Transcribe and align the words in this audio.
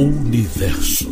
Universo. 0.00 1.10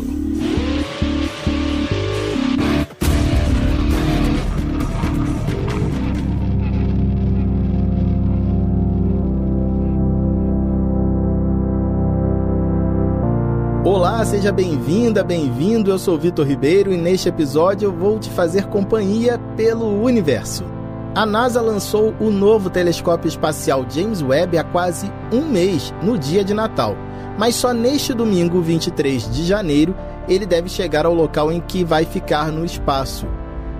Olá, 13.85 14.25
seja 14.25 14.51
bem-vinda, 14.51 15.23
bem-vindo. 15.23 15.91
Eu 15.91 15.99
sou 15.99 16.17
Vitor 16.17 16.47
Ribeiro 16.47 16.91
e 16.91 16.97
neste 16.97 17.29
episódio 17.29 17.89
eu 17.89 17.93
vou 17.93 18.17
te 18.17 18.31
fazer 18.31 18.65
companhia 18.69 19.37
pelo 19.55 20.01
universo. 20.01 20.65
A 21.13 21.27
NASA 21.27 21.61
lançou 21.61 22.15
o 22.19 22.31
novo 22.31 22.71
telescópio 22.71 23.27
espacial 23.27 23.85
James 23.87 24.23
Webb 24.23 24.57
há 24.57 24.63
quase 24.63 25.11
um 25.31 25.47
mês, 25.47 25.93
no 26.01 26.17
dia 26.17 26.43
de 26.43 26.55
Natal. 26.55 26.95
Mas 27.39 27.55
só 27.55 27.71
neste 27.71 28.13
domingo, 28.13 28.61
23 28.61 29.31
de 29.31 29.45
janeiro, 29.45 29.95
ele 30.27 30.45
deve 30.45 30.67
chegar 30.67 31.05
ao 31.05 31.13
local 31.13 31.49
em 31.49 31.61
que 31.61 31.85
vai 31.85 32.03
ficar 32.03 32.51
no 32.51 32.65
espaço. 32.65 33.25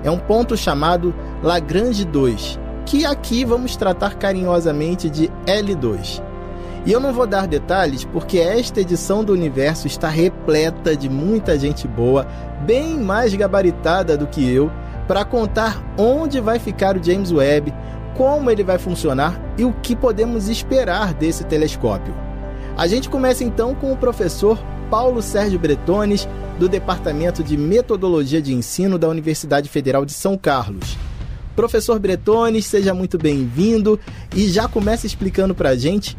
É 0.02 0.10
um 0.10 0.18
ponto 0.18 0.56
chamado 0.56 1.14
Lagrange 1.44 2.06
2, 2.06 2.58
que 2.86 3.06
aqui 3.06 3.44
vamos 3.44 3.76
tratar 3.76 4.16
carinhosamente 4.16 5.10
de 5.10 5.30
L2. 5.46 6.24
E 6.86 6.92
eu 6.94 7.02
não 7.02 7.12
vou 7.12 7.28
dar 7.28 7.48
detalhes 7.48 8.06
porque 8.06 8.38
esta 8.38 8.80
edição 8.80 9.26
do 9.26 9.34
universo 9.34 9.88
está 9.88 10.08
repleta 10.08 10.96
de 10.96 11.10
muita 11.10 11.60
gente 11.60 11.86
boa, 11.86 12.26
bem 12.66 12.98
mais 12.98 13.34
gabaritada 13.36 14.16
do 14.16 14.26
que 14.26 14.50
eu, 14.50 14.72
para 15.06 15.26
contar 15.26 15.84
onde 15.98 16.40
vai 16.40 16.60
ficar 16.60 16.96
o 16.96 17.04
James 17.04 17.30
Webb, 17.30 17.74
como 18.16 18.50
ele 18.50 18.64
vai 18.64 18.78
funcionar 18.78 19.38
e 19.58 19.66
o 19.66 19.74
que 19.74 19.98
podemos 19.98 20.48
esperar 20.48 21.14
desse 21.14 21.44
telescópio. 21.44 22.29
A 22.80 22.88
gente 22.88 23.10
começa 23.10 23.44
então 23.44 23.76
com 23.76 23.92
o 23.92 23.98
professor 23.98 24.58
Paulo 24.90 25.22
Sérgio 25.22 25.60
Bretones, 25.60 26.26
do 26.58 26.70
Departamento 26.70 27.44
de 27.44 27.58
Metodologia 27.58 28.42
de 28.42 28.54
Ensino 28.54 28.98
da 28.98 29.10
Universidade 29.10 29.68
Federal 29.68 30.06
de 30.06 30.14
São 30.14 30.38
Carlos. 30.38 30.98
Professor 31.58 32.00
Bretones, 32.00 32.66
seja 32.66 32.94
muito 32.94 33.18
bem-vindo 33.18 34.00
e 34.34 34.48
já 34.48 34.66
começa 34.66 35.06
explicando 35.06 35.54
para 35.54 35.72
a 35.72 35.76
gente 35.76 36.18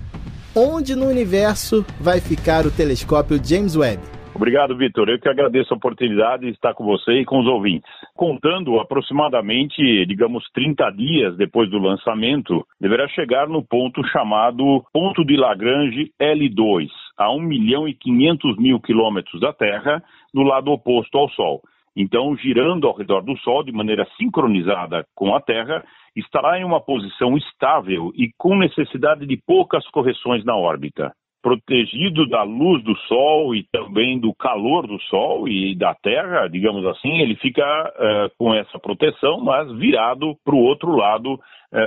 onde 0.55 0.95
no 0.95 1.07
universo 1.07 1.83
vai 1.99 2.21
ficar 2.21 2.67
o 2.67 2.71
telescópio 2.71 3.41
James 3.43 3.75
Webb. 3.75 4.03
Obrigado, 4.35 4.77
Vitor. 4.77 5.09
Eu 5.09 5.19
que 5.19 5.29
agradeço 5.29 5.75
a 5.75 5.77
oportunidade 5.77 6.47
de 6.47 6.53
estar 6.53 6.73
com 6.73 6.85
você 6.85 7.21
e 7.21 7.25
com 7.25 7.41
os 7.41 7.47
ouvintes. 7.47 7.91
Contando 8.15 8.79
aproximadamente, 8.79 10.07
digamos, 10.07 10.45
30 10.55 10.91
dias 10.93 11.37
depois 11.37 11.69
do 11.69 11.79
lançamento, 11.79 12.65
deverá 12.81 13.09
chegar 13.09 13.49
no 13.49 13.63
ponto 13.63 14.07
chamado 14.09 14.85
Ponto 14.93 15.25
de 15.25 15.37
Lagrange 15.37 16.13
L2, 16.21 16.89
a 17.19 17.31
1 17.33 17.41
milhão 17.41 17.89
e 17.89 17.95
500 17.95 18.57
mil 18.57 18.81
quilômetros 18.81 19.41
da 19.41 19.53
Terra, 19.53 20.03
do 20.33 20.43
lado 20.43 20.71
oposto 20.71 21.19
ao 21.19 21.29
Sol. 21.31 21.61
Então, 21.97 22.37
girando 22.37 22.87
ao 22.87 22.97
redor 22.97 23.23
do 23.23 23.37
Sol 23.39 23.65
de 23.65 23.73
maneira 23.73 24.07
sincronizada 24.17 25.05
com 25.15 25.35
a 25.35 25.41
Terra, 25.41 25.85
estará 26.15 26.59
em 26.59 26.65
uma 26.65 26.81
posição 26.81 27.37
estável 27.37 28.13
e 28.15 28.31
com 28.39 28.57
necessidade 28.57 29.27
de 29.27 29.37
poucas 29.37 29.87
correções 29.89 30.45
na 30.45 30.57
órbita 30.57 31.13
protegido 31.43 32.29
da 32.29 32.43
luz 32.43 32.83
do 32.85 32.97
Sol 33.09 33.55
e 33.55 33.65
também 33.73 34.19
do 34.19 34.35
calor 34.35 34.87
do 34.87 35.01
Sol 35.03 35.49
e 35.49 35.75
da 35.75 35.95
Terra, 35.95 36.49
digamos 36.49 36.85
assim, 36.87 37.19
ele 37.19 37.37
fica 37.37 37.63
uh, 37.65 38.31
com 38.39 38.55
essa 38.55 38.79
proteção, 38.79 39.41
mas 39.41 39.71
virado 39.79 40.37
para 40.45 40.55
o 40.55 40.63
outro 40.63 40.95
lado, 40.95 41.35
uh, 41.35 41.41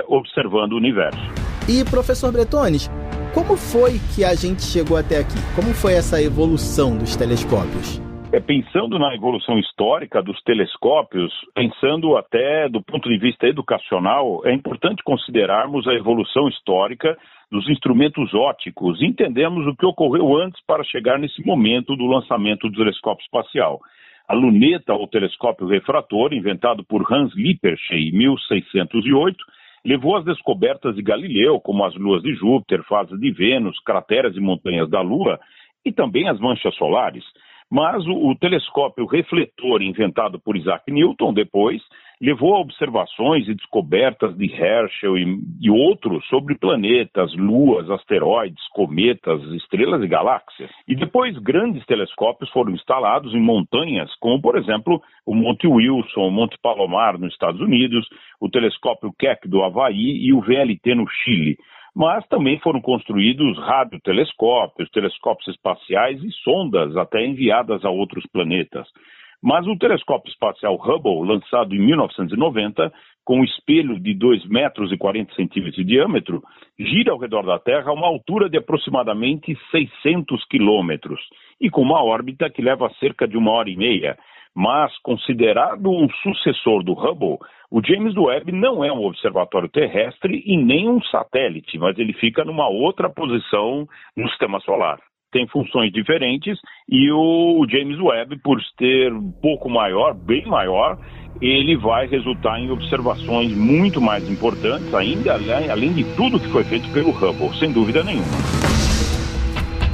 observando 0.08 0.72
o 0.72 0.76
universo. 0.76 1.20
E, 1.68 1.84
professor 1.88 2.32
Bretones, 2.32 2.90
como 3.32 3.56
foi 3.56 3.98
que 4.14 4.24
a 4.24 4.34
gente 4.34 4.62
chegou 4.62 4.96
até 4.96 5.18
aqui? 5.18 5.38
Como 5.56 5.74
foi 5.74 5.94
essa 5.94 6.20
evolução 6.22 6.96
dos 6.96 7.16
telescópios? 7.16 8.00
É, 8.34 8.40
pensando 8.40 8.98
na 8.98 9.14
evolução 9.14 9.58
histórica 9.60 10.20
dos 10.20 10.42
telescópios, 10.42 11.32
pensando 11.54 12.16
até 12.16 12.68
do 12.68 12.82
ponto 12.82 13.08
de 13.08 13.16
vista 13.16 13.46
educacional, 13.46 14.42
é 14.44 14.52
importante 14.52 15.04
considerarmos 15.04 15.86
a 15.86 15.94
evolução 15.94 16.48
histórica 16.48 17.16
dos 17.50 17.68
instrumentos 17.68 18.32
ópticos. 18.34 19.00
Entendemos 19.02 19.66
o 19.66 19.76
que 19.76 19.86
ocorreu 19.86 20.36
antes 20.36 20.60
para 20.66 20.84
chegar 20.84 21.18
nesse 21.18 21.44
momento 21.44 21.96
do 21.96 22.06
lançamento 22.06 22.68
do 22.68 22.76
telescópio 22.76 23.22
espacial. 23.24 23.80
A 24.26 24.34
luneta, 24.34 24.94
ou 24.94 25.06
telescópio 25.06 25.66
refrator, 25.66 26.32
inventado 26.32 26.82
por 26.84 27.04
Hans 27.12 27.34
Lippershey 27.34 28.08
em 28.08 28.12
1608, 28.12 29.36
levou 29.84 30.16
às 30.16 30.24
descobertas 30.24 30.96
de 30.96 31.02
Galileu, 31.02 31.60
como 31.60 31.84
as 31.84 31.94
luas 31.94 32.22
de 32.22 32.34
Júpiter, 32.34 32.82
fases 32.84 33.18
de 33.20 33.30
Vênus, 33.30 33.78
crateras 33.80 34.34
e 34.34 34.40
montanhas 34.40 34.88
da 34.88 35.02
Lua, 35.02 35.38
e 35.84 35.92
também 35.92 36.26
as 36.28 36.40
manchas 36.40 36.74
solares. 36.76 37.22
Mas 37.70 38.06
o, 38.06 38.30
o 38.30 38.34
telescópio 38.36 39.04
refletor 39.04 39.82
inventado 39.82 40.40
por 40.40 40.56
Isaac 40.56 40.90
Newton 40.90 41.34
depois 41.34 41.82
levou 42.20 42.54
a 42.54 42.60
observações 42.60 43.48
e 43.48 43.54
descobertas 43.54 44.36
de 44.36 44.46
Herschel 44.46 45.18
e, 45.18 45.38
e, 45.60 45.70
outros 45.70 46.26
sobre 46.28 46.56
planetas, 46.56 47.34
luas, 47.34 47.90
asteroides, 47.90 48.62
cometas, 48.72 49.42
estrelas 49.52 50.02
e 50.02 50.08
galáxias. 50.08 50.70
E 50.86 50.94
depois 50.94 51.36
grandes 51.38 51.84
telescópios 51.86 52.50
foram 52.50 52.72
instalados 52.72 53.34
em 53.34 53.40
montanhas, 53.40 54.14
como 54.16 54.40
por 54.40 54.56
exemplo 54.56 55.02
o 55.26 55.34
Monte 55.34 55.66
Wilson, 55.66 56.28
o 56.28 56.30
Monte 56.30 56.56
Palomar 56.62 57.18
nos 57.18 57.32
Estados 57.32 57.60
Unidos, 57.60 58.06
o 58.40 58.48
telescópio 58.48 59.12
Keck 59.18 59.48
do 59.48 59.62
Havaí 59.62 60.26
e 60.26 60.32
o 60.32 60.40
VLT 60.40 60.94
no 60.94 61.08
Chile 61.08 61.56
mas 61.94 62.26
também 62.26 62.58
foram 62.58 62.80
construídos 62.80 63.56
radiotelescópios, 63.58 64.90
telescópios 64.90 65.54
espaciais 65.54 66.20
e 66.24 66.32
sondas 66.42 66.96
até 66.96 67.24
enviadas 67.24 67.84
a 67.84 67.90
outros 67.90 68.26
planetas. 68.32 68.88
Mas 69.44 69.66
o 69.66 69.76
telescópio 69.76 70.30
espacial 70.30 70.74
Hubble, 70.76 71.28
lançado 71.28 71.74
em 71.74 71.78
1990, 71.78 72.90
com 73.22 73.40
um 73.40 73.44
espelho 73.44 74.00
de 74.00 74.14
2 74.14 74.48
metros 74.48 74.90
e 74.90 74.96
40 74.96 75.34
centímetros 75.34 75.76
de 75.76 75.84
diâmetro, 75.84 76.42
gira 76.78 77.12
ao 77.12 77.18
redor 77.18 77.44
da 77.44 77.58
Terra 77.58 77.90
a 77.90 77.92
uma 77.92 78.06
altura 78.06 78.48
de 78.48 78.56
aproximadamente 78.56 79.54
600 79.70 80.42
quilômetros 80.46 81.20
e 81.60 81.68
com 81.68 81.82
uma 81.82 82.02
órbita 82.02 82.48
que 82.48 82.62
leva 82.62 82.90
cerca 82.98 83.28
de 83.28 83.36
uma 83.36 83.50
hora 83.50 83.68
e 83.68 83.76
meia. 83.76 84.16
Mas, 84.56 84.96
considerado 85.02 85.90
um 85.90 86.08
sucessor 86.22 86.82
do 86.82 86.94
Hubble, 86.94 87.36
o 87.70 87.82
James 87.84 88.16
Webb 88.16 88.50
não 88.50 88.82
é 88.82 88.90
um 88.90 89.04
observatório 89.04 89.68
terrestre 89.68 90.42
e 90.46 90.56
nem 90.56 90.88
um 90.88 91.02
satélite, 91.02 91.76
mas 91.76 91.98
ele 91.98 92.14
fica 92.14 92.46
numa 92.46 92.70
outra 92.70 93.10
posição 93.10 93.86
no 94.16 94.26
sistema 94.30 94.58
solar. 94.60 95.00
Tem 95.34 95.48
funções 95.48 95.90
diferentes 95.90 96.56
e 96.88 97.10
o 97.10 97.66
James 97.68 97.98
Webb, 97.98 98.38
por 98.38 98.62
ser 98.78 99.12
um 99.12 99.32
pouco 99.32 99.68
maior, 99.68 100.14
bem 100.14 100.46
maior, 100.46 100.96
ele 101.42 101.76
vai 101.76 102.06
resultar 102.06 102.60
em 102.60 102.70
observações 102.70 103.52
muito 103.52 104.00
mais 104.00 104.30
importantes, 104.30 104.94
ainda 104.94 105.34
além 105.72 105.92
de 105.92 106.04
tudo 106.14 106.38
que 106.38 106.46
foi 106.50 106.62
feito 106.62 106.88
pelo 106.92 107.10
Hubble, 107.10 107.52
sem 107.58 107.72
dúvida 107.72 108.04
nenhuma. 108.04 108.24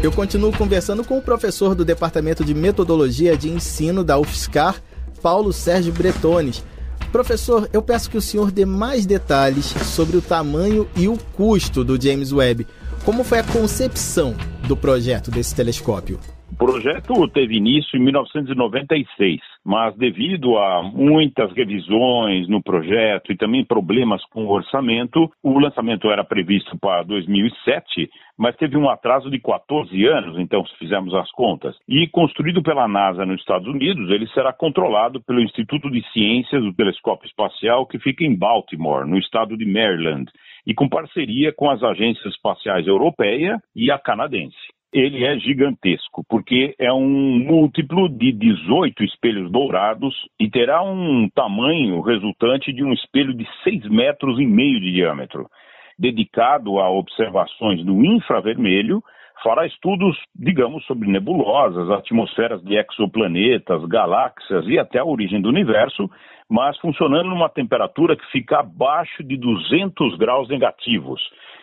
Eu 0.02 0.12
continuo 0.12 0.52
conversando 0.52 1.02
com 1.02 1.16
o 1.16 1.22
professor 1.22 1.74
do 1.74 1.86
Departamento 1.86 2.44
de 2.44 2.52
Metodologia 2.52 3.34
de 3.34 3.48
Ensino 3.48 4.04
da 4.04 4.18
UFSCar, 4.18 4.76
Paulo 5.22 5.54
Sérgio 5.54 5.94
Bretones. 5.94 6.62
Professor, 7.10 7.66
eu 7.72 7.80
peço 7.80 8.10
que 8.10 8.18
o 8.18 8.20
senhor 8.20 8.50
dê 8.50 8.66
mais 8.66 9.06
detalhes 9.06 9.64
sobre 9.64 10.18
o 10.18 10.22
tamanho 10.22 10.86
e 10.94 11.08
o 11.08 11.16
custo 11.32 11.82
do 11.82 11.98
James 11.98 12.30
Webb. 12.30 12.66
Como 13.06 13.24
foi 13.24 13.38
a 13.38 13.44
concepção 13.44 14.36
do 14.70 14.76
projeto 14.76 15.32
desse 15.32 15.56
telescópio? 15.56 16.20
O 16.53 16.56
projeto 16.56 17.26
teve 17.28 17.56
início 17.56 17.97
em 17.97 18.04
1996, 18.04 19.41
mas 19.64 19.97
devido 19.97 20.56
a 20.58 20.81
muitas 20.82 21.53
revisões 21.53 22.48
no 22.48 22.62
projeto 22.62 23.32
e 23.32 23.36
também 23.36 23.64
problemas 23.64 24.22
com 24.26 24.44
o 24.44 24.53
orçamento, 24.53 25.28
o 25.42 25.59
lançamento 25.59 26.09
era 26.09 26.22
previsto 26.22 26.78
para 26.78 27.03
2007, 27.03 28.09
mas 28.38 28.54
teve 28.56 28.76
um 28.76 28.88
atraso 28.88 29.28
de 29.28 29.41
14 29.41 30.06
anos, 30.06 30.39
então 30.39 30.65
se 30.65 30.77
fizermos 30.77 31.15
as 31.15 31.30
contas. 31.33 31.74
E 31.89 32.06
construído 32.06 32.62
pela 32.62 32.86
NASA 32.86 33.27
nos 33.27 33.41
Estados 33.41 33.66
Unidos, 33.66 34.09
ele 34.10 34.28
será 34.28 34.53
controlado 34.53 35.21
pelo 35.21 35.41
Instituto 35.41 35.91
de 35.91 36.04
Ciências 36.12 36.62
do 36.62 36.72
Telescópio 36.72 37.27
Espacial, 37.27 37.86
que 37.86 37.98
fica 37.98 38.24
em 38.24 38.36
Baltimore, 38.36 39.04
no 39.04 39.18
estado 39.18 39.56
de 39.56 39.66
Maryland, 39.66 40.30
e 40.66 40.74
com 40.74 40.89
parceria 40.89 41.53
com 41.53 41.71
as 41.71 41.83
agências 41.83 42.34
espaciais 42.34 42.86
europeia 42.86 43.59
e 43.74 43.91
a 43.91 43.98
canadense. 43.98 44.57
Ele 44.92 45.24
é 45.24 45.39
gigantesco, 45.39 46.24
porque 46.28 46.74
é 46.78 46.92
um 46.92 47.39
múltiplo 47.39 48.09
de 48.09 48.33
18 48.33 49.04
espelhos 49.04 49.51
dourados 49.51 50.15
e 50.39 50.51
terá 50.51 50.83
um 50.83 51.28
tamanho 51.33 52.01
resultante 52.01 52.72
de 52.72 52.83
um 52.83 52.92
espelho 52.92 53.33
de 53.33 53.47
6 53.62 53.89
metros 53.89 54.41
e 54.41 54.47
meio 54.47 54.80
de 54.80 54.92
diâmetro, 54.92 55.48
dedicado 55.97 56.80
a 56.80 56.91
observações 56.91 57.84
do 57.84 58.04
infravermelho, 58.04 59.01
fará 59.42 59.66
estudos, 59.66 60.16
digamos, 60.34 60.84
sobre 60.86 61.09
nebulosas, 61.09 61.91
atmosferas 61.91 62.63
de 62.63 62.77
exoplanetas, 62.77 63.84
galáxias 63.86 64.66
e 64.66 64.78
até 64.78 64.98
a 64.98 65.04
origem 65.04 65.41
do 65.41 65.48
universo, 65.48 66.10
mas 66.50 66.76
funcionando 66.78 67.30
numa 67.30 67.48
temperatura 67.48 68.16
que 68.16 68.26
fica 68.32 68.58
abaixo 68.58 69.22
de 69.22 69.36
200 69.36 70.18
graus 70.18 70.48
negativos. 70.48 71.22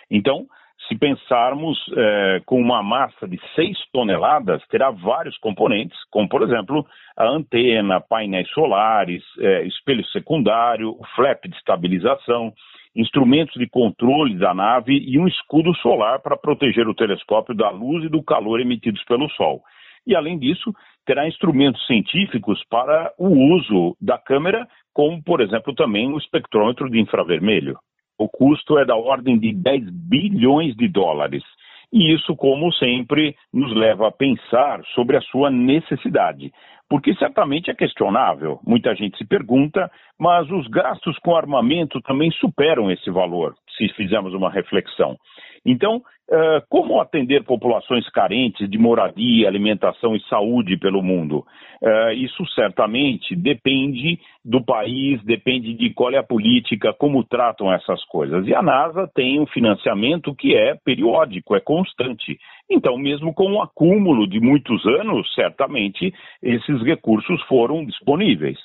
Então, 0.10 0.45
se 0.88 0.98
pensarmos 0.98 1.78
é, 1.98 2.42
com 2.45 2.62
uma 2.62 2.81
massa 2.81 3.28
de 3.28 3.38
6 3.54 3.78
toneladas, 3.92 4.66
terá 4.69 4.89
vários 4.89 5.38
componentes, 5.39 5.98
como, 6.10 6.30
por 6.30 6.42
exemplo, 6.42 6.86
a 7.18 7.28
antena, 7.28 8.00
painéis 8.00 8.50
solares, 8.51 9.22
é, 9.39 9.63
espelho 9.63 10.06
secundário, 10.06 10.98
flap 11.16 11.44
de 11.45 11.56
estabilização, 11.57 12.54
instrumentos 12.95 13.56
de 13.56 13.68
controle 13.68 14.38
da 14.38 14.54
nave 14.54 14.98
e 14.98 15.19
um 15.19 15.28
escudo 15.28 15.75
solar 15.75 16.19
para 16.19 16.38
proteger 16.38 16.88
o 16.88 16.95
telescópio 16.95 17.54
da 17.54 17.69
luz 17.69 18.06
e 18.06 18.10
do 18.10 18.24
calor 18.24 18.62
emitidos 18.62 19.04
pelo 19.04 19.30
Sol. 19.31 19.62
E, 20.07 20.15
além 20.15 20.39
disso, 20.39 20.74
terá 21.06 21.27
instrumentos 21.27 21.86
científicos 21.86 22.63
para 22.69 23.13
o 23.19 23.27
uso 23.27 23.95
da 24.01 24.18
câmera, 24.18 24.65
como, 24.94 25.21
por 25.21 25.42
exemplo, 25.42 25.75
também 25.75 26.12
o 26.12 26.18
espectrômetro 26.18 26.89
de 26.89 27.00
infravermelho. 27.00 27.77
O 28.18 28.27
custo 28.30 28.80
é 28.80 28.86
da 28.86 28.95
ordem 28.95 29.38
de 29.38 29.54
10 29.54 29.83
bilhões 30.09 30.75
de 30.75 30.88
dólares. 30.88 31.44
E 31.92 32.13
isso, 32.13 32.36
como 32.36 32.71
sempre, 32.74 33.36
nos 33.54 33.74
leva 33.75 34.07
a 34.07 34.12
pensar 34.12 34.81
sobre 34.95 35.18
a 35.18 35.21
sua 35.21 35.51
necessidade. 35.51 36.51
Porque 36.89 37.13
certamente 37.15 37.69
é 37.69 37.75
questionável, 37.75 38.59
muita 38.65 38.95
gente 38.95 39.18
se 39.18 39.27
pergunta, 39.27 39.92
mas 40.18 40.50
os 40.50 40.68
gastos 40.68 41.18
com 41.19 41.36
armamento 41.36 42.01
também 42.01 42.31
superam 42.31 42.89
esse 42.89 43.12
valor, 43.12 43.54
se 43.77 43.89
fizermos 43.89 44.33
uma 44.33 44.50
reflexão. 44.50 45.18
Então, 45.65 46.01
eh, 46.30 46.62
como 46.70 47.00
atender 47.00 47.44
populações 47.46 48.10
carentes 48.10 48.70
de 48.70 48.78
moradia, 48.78 49.48
alimentação 49.48 50.16
e 50.16 50.22
saúde 50.24 50.78
pelo 50.78 51.02
mundo? 51.02 51.46
Eh, 51.82 52.16
isso 52.16 52.46
certamente 52.48 53.34
depende 53.36 54.20
do 54.44 54.62
país, 54.62 55.24
depende 55.24 55.74
de 55.74 55.94
qual 55.94 56.12
é 56.12 56.18
a 56.18 56.24
política, 56.24 56.94
como 56.94 57.24
tratam 57.24 57.72
essas 57.72 58.04
coisas. 58.06 58.46
E 58.46 58.54
a 58.54 58.62
NASA 58.62 59.10
tem 59.16 59.40
um 59.40 59.46
financiamento 59.46 60.36
que 60.36 60.54
é 60.54 60.76
periódico, 60.76 61.56
é 61.56 61.62
constante. 61.62 62.38
Então, 62.70 62.98
mesmo 62.98 63.34
com 63.34 63.50
um 63.50 63.62
acúmulo 63.62 64.28
de 64.28 64.42
muitos 64.42 64.86
anos, 64.86 65.34
certamente 65.34 66.14
esses 66.44 66.82
recursos 66.84 67.42
foram 67.44 67.86
disponíveis. 67.86 68.58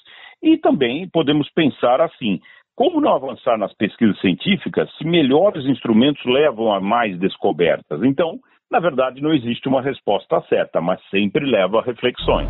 E 0.43 0.57
também 0.57 1.09
podemos 1.09 1.49
pensar 1.51 2.01
assim: 2.01 2.41
como 2.75 3.01
não 3.01 3.15
avançar 3.15 3.59
nas 3.59 3.73
pesquisas 3.75 4.19
científicas 4.21 4.89
se 4.97 5.05
melhores 5.05 5.65
instrumentos 5.67 6.25
levam 6.25 6.73
a 6.73 6.81
mais 6.81 7.19
descobertas? 7.19 8.03
Então, 8.03 8.39
na 8.71 8.81
verdade, 8.81 9.21
não 9.21 9.33
existe 9.33 9.69
uma 9.69 9.83
resposta 9.83 10.43
certa, 10.49 10.81
mas 10.81 10.99
sempre 11.11 11.45
leva 11.45 11.81
a 11.81 11.83
reflexões. 11.83 12.49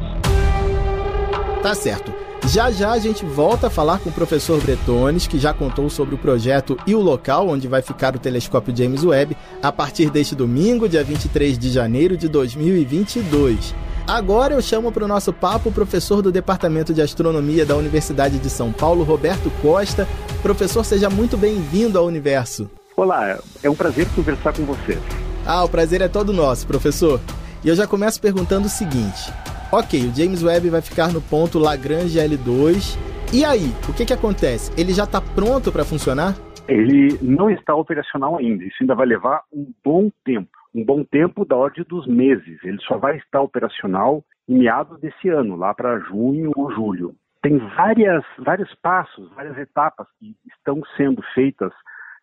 Tá 1.62 1.74
certo. 1.74 2.12
Já 2.52 2.70
já 2.70 2.90
a 2.92 2.98
gente 2.98 3.24
volta 3.24 3.68
a 3.68 3.70
falar 3.70 4.00
com 4.00 4.10
o 4.10 4.12
professor 4.12 4.60
Bretones, 4.62 5.26
que 5.28 5.38
já 5.38 5.54
contou 5.54 5.88
sobre 5.88 6.14
o 6.14 6.18
projeto 6.18 6.76
e 6.86 6.94
o 6.94 7.00
local 7.00 7.48
onde 7.48 7.68
vai 7.68 7.82
ficar 7.82 8.16
o 8.16 8.18
telescópio 8.18 8.76
James 8.76 9.04
Webb 9.04 9.36
a 9.62 9.70
partir 9.70 10.10
deste 10.10 10.34
domingo, 10.34 10.88
dia 10.88 11.04
23 11.04 11.56
de 11.58 11.68
janeiro 11.68 12.16
de 12.16 12.28
2022. 12.28 13.91
Agora 14.06 14.54
eu 14.54 14.60
chamo 14.60 14.90
para 14.90 15.04
o 15.04 15.08
nosso 15.08 15.32
papo 15.32 15.68
o 15.68 15.72
professor 15.72 16.20
do 16.20 16.32
Departamento 16.32 16.92
de 16.92 17.00
Astronomia 17.00 17.64
da 17.64 17.76
Universidade 17.76 18.38
de 18.38 18.50
São 18.50 18.72
Paulo, 18.72 19.04
Roberto 19.04 19.50
Costa. 19.62 20.06
Professor, 20.42 20.84
seja 20.84 21.08
muito 21.08 21.36
bem-vindo 21.36 21.98
ao 21.98 22.06
Universo. 22.06 22.68
Olá, 22.96 23.38
é 23.62 23.70
um 23.70 23.76
prazer 23.76 24.08
conversar 24.14 24.54
com 24.54 24.64
você. 24.64 24.98
Ah, 25.46 25.64
o 25.64 25.68
prazer 25.68 26.00
é 26.02 26.08
todo 26.08 26.32
nosso, 26.32 26.66
professor. 26.66 27.20
E 27.64 27.68
eu 27.68 27.76
já 27.76 27.86
começo 27.86 28.20
perguntando 28.20 28.66
o 28.66 28.70
seguinte: 28.70 29.32
ok, 29.70 30.08
o 30.08 30.14
James 30.14 30.42
Webb 30.42 30.68
vai 30.68 30.82
ficar 30.82 31.12
no 31.12 31.22
ponto 31.22 31.58
Lagrange 31.58 32.18
L2. 32.18 32.98
E 33.32 33.44
aí, 33.44 33.72
o 33.88 33.92
que, 33.92 34.04
que 34.04 34.12
acontece? 34.12 34.72
Ele 34.76 34.92
já 34.92 35.04
está 35.04 35.20
pronto 35.20 35.70
para 35.70 35.84
funcionar? 35.84 36.36
Ele 36.68 37.18
não 37.22 37.48
está 37.48 37.74
operacional 37.74 38.36
ainda. 38.36 38.64
Isso 38.64 38.76
ainda 38.80 38.94
vai 38.94 39.06
levar 39.06 39.42
um 39.52 39.72
bom 39.82 40.10
tempo 40.24 40.61
um 40.74 40.84
bom 40.84 41.04
tempo 41.04 41.44
da 41.44 41.56
ordem 41.56 41.84
dos 41.84 42.06
meses. 42.06 42.62
Ele 42.64 42.78
só 42.82 42.96
vai 42.96 43.16
estar 43.16 43.40
operacional 43.40 44.24
em 44.48 44.58
meados 44.58 44.98
desse 45.00 45.28
ano, 45.28 45.56
lá 45.56 45.74
para 45.74 45.98
junho 46.00 46.52
ou 46.56 46.72
julho. 46.72 47.14
Tem 47.42 47.58
várias, 47.76 48.24
vários 48.38 48.72
passos, 48.76 49.30
várias 49.34 49.58
etapas 49.58 50.06
que 50.18 50.34
estão 50.56 50.80
sendo 50.96 51.22
feitas 51.34 51.72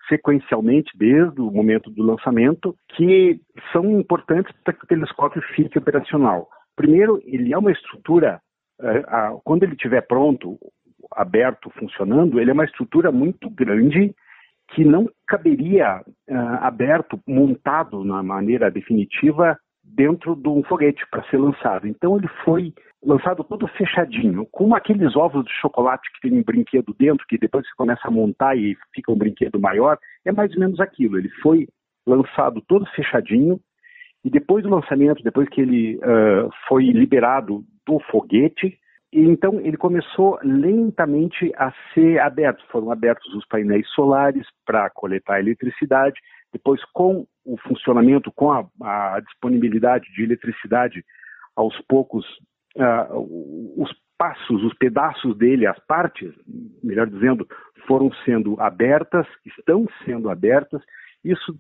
sequencialmente 0.08 0.92
desde 0.98 1.40
o 1.40 1.52
momento 1.52 1.90
do 1.92 2.04
lançamento, 2.04 2.76
que 2.96 3.40
são 3.72 4.00
importantes 4.00 4.52
para 4.64 4.74
que 4.74 4.84
o 4.84 4.88
telescópio 4.88 5.42
fique 5.56 5.78
operacional. 5.78 6.50
Primeiro, 6.76 7.22
ele 7.26 7.54
é 7.54 7.58
uma 7.58 7.72
estrutura, 7.72 8.42
eh, 8.82 9.04
quando 9.44 9.64
ele 9.64 9.74
estiver 9.74 10.02
pronto, 10.02 10.58
aberto, 11.12 11.70
funcionando, 11.72 12.40
ele 12.40 12.50
é 12.50 12.54
uma 12.54 12.66
estrutura 12.66 13.12
muito 13.12 13.50
grande 13.50 14.16
que 14.74 14.84
não 14.84 15.10
caberia 15.28 16.02
uh, 16.30 16.36
aberto, 16.62 17.20
montado 17.28 18.04
na 18.04 18.22
maneira 18.22 18.70
definitiva 18.70 19.58
dentro 19.84 20.36
de 20.36 20.48
um 20.48 20.64
foguete 20.64 21.04
para 21.10 21.24
ser 21.24 21.38
lançado. 21.38 21.88
Então 21.88 22.18
ele 22.18 22.28
foi 22.44 22.74
lançado 23.04 23.44
todo 23.44 23.68
fechadinho, 23.70 24.46
como 24.52 24.76
aqueles 24.76 25.16
ovos 25.16 25.46
de 25.46 25.52
chocolate 25.54 26.10
que 26.14 26.30
tem 26.30 26.38
um 26.38 26.44
brinquedo 26.44 26.94
dentro, 26.98 27.26
que 27.28 27.38
depois 27.38 27.66
você 27.66 27.74
começa 27.76 28.08
a 28.08 28.12
montar 28.12 28.56
e 28.58 28.78
fica 28.94 29.12
um 29.12 29.18
brinquedo 29.18 29.60
maior, 29.60 29.98
é 30.26 30.32
mais 30.32 30.54
ou 30.54 30.60
menos 30.60 30.80
aquilo. 30.80 31.18
Ele 31.18 31.30
foi 31.42 31.68
lançado 32.06 32.62
todo 32.68 32.86
fechadinho 32.88 33.60
e 34.24 34.30
depois 34.30 34.64
do 34.64 34.70
lançamento, 34.70 35.24
depois 35.24 35.48
que 35.50 35.62
ele 35.62 35.98
uh, 35.98 36.50
foi 36.68 36.86
liberado 36.86 37.64
do 37.88 38.00
foguete, 38.12 38.78
então 39.12 39.60
ele 39.60 39.78
começou 39.78 40.40
lentamente 40.44 41.52
a 41.58 41.74
ser 41.94 42.20
aberto. 42.20 42.64
Foram 42.72 42.92
abertos 42.92 43.34
os 43.34 43.46
painéis 43.48 43.88
solares 43.90 44.46
para 44.66 44.90
coletar 44.92 45.40
eletricidade. 45.40 46.20
Depois, 46.54 46.84
com 46.94 47.26
o 47.44 47.58
funcionamento, 47.58 48.32
com 48.32 48.52
a, 48.52 48.68
a 48.82 49.20
disponibilidade 49.20 50.12
de 50.14 50.24
eletricidade, 50.24 51.04
aos 51.56 51.76
poucos, 51.88 52.26
uh, 52.78 53.82
os 53.82 53.92
passos, 54.18 54.64
os 54.64 54.74
pedaços 54.76 55.36
dele, 55.38 55.66
as 55.66 55.80
partes, 55.86 56.32
melhor 56.84 57.08
dizendo, 57.08 57.48
foram 57.88 58.12
sendo 58.26 58.60
abertas, 58.60 59.26
estão 59.46 59.88
sendo 60.06 60.30
abertas. 60.30 60.82
Isso 61.24 61.58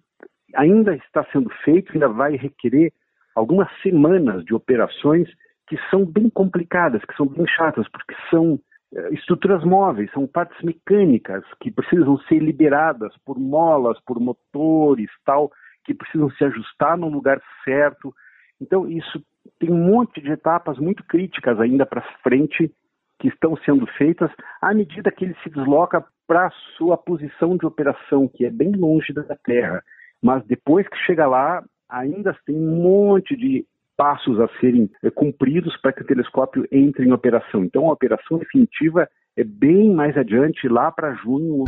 ainda 0.55 0.95
está 0.95 1.25
sendo 1.31 1.49
feito, 1.63 1.91
ainda 1.93 2.07
vai 2.07 2.35
requerer 2.35 2.93
algumas 3.35 3.69
semanas 3.81 4.43
de 4.45 4.53
operações 4.53 5.29
que 5.69 5.77
são 5.91 6.03
bem 6.03 6.29
complicadas, 6.29 7.05
que 7.05 7.15
são 7.15 7.27
bem 7.27 7.45
chatas, 7.47 7.87
porque 7.89 8.15
são 8.31 8.59
eh, 8.93 9.13
estruturas 9.13 9.63
móveis, 9.63 10.11
são 10.11 10.25
partes 10.25 10.59
mecânicas 10.63 11.43
que 11.61 11.71
precisam 11.71 12.17
ser 12.21 12.39
liberadas 12.39 13.15
por 13.23 13.37
molas, 13.37 13.99
por 14.01 14.19
motores, 14.19 15.09
tal, 15.23 15.51
que 15.85 15.93
precisam 15.93 16.29
se 16.31 16.43
ajustar 16.43 16.97
no 16.97 17.07
lugar 17.07 17.39
certo. 17.63 18.11
Então, 18.59 18.89
isso 18.89 19.23
tem 19.59 19.71
um 19.71 19.91
monte 19.91 20.19
de 20.19 20.31
etapas 20.31 20.79
muito 20.79 21.03
críticas 21.03 21.59
ainda 21.59 21.85
para 21.85 22.01
frente 22.23 22.73
que 23.19 23.27
estão 23.27 23.55
sendo 23.57 23.85
feitas 23.97 24.31
à 24.61 24.73
medida 24.73 25.11
que 25.11 25.25
ele 25.25 25.35
se 25.43 25.49
desloca 25.51 26.03
para 26.25 26.47
a 26.47 26.51
sua 26.77 26.97
posição 26.97 27.57
de 27.57 27.65
operação, 27.65 28.27
que 28.27 28.43
é 28.45 28.49
bem 28.49 28.71
longe 28.71 29.13
da 29.13 29.35
Terra. 29.43 29.83
Mas 30.21 30.43
depois 30.45 30.87
que 30.87 30.97
chega 31.05 31.27
lá, 31.27 31.63
ainda 31.87 32.35
tem 32.45 32.55
um 32.55 32.81
monte 32.81 33.35
de 33.35 33.65
passos 33.99 34.39
a 34.39 34.47
serem 34.61 34.89
é, 35.03 35.09
cumpridos 35.09 35.75
para 35.81 35.91
que 35.91 36.01
o 36.01 36.05
telescópio 36.05 36.65
entre 36.71 37.05
em 37.05 37.11
operação. 37.11 37.65
Então, 37.65 37.89
a 37.89 37.91
operação 37.91 38.37
definitiva 38.37 39.05
é 39.35 39.43
bem 39.43 39.93
mais 39.93 40.17
adiante, 40.17 40.69
lá 40.69 40.89
para 40.89 41.13
junho. 41.15 41.65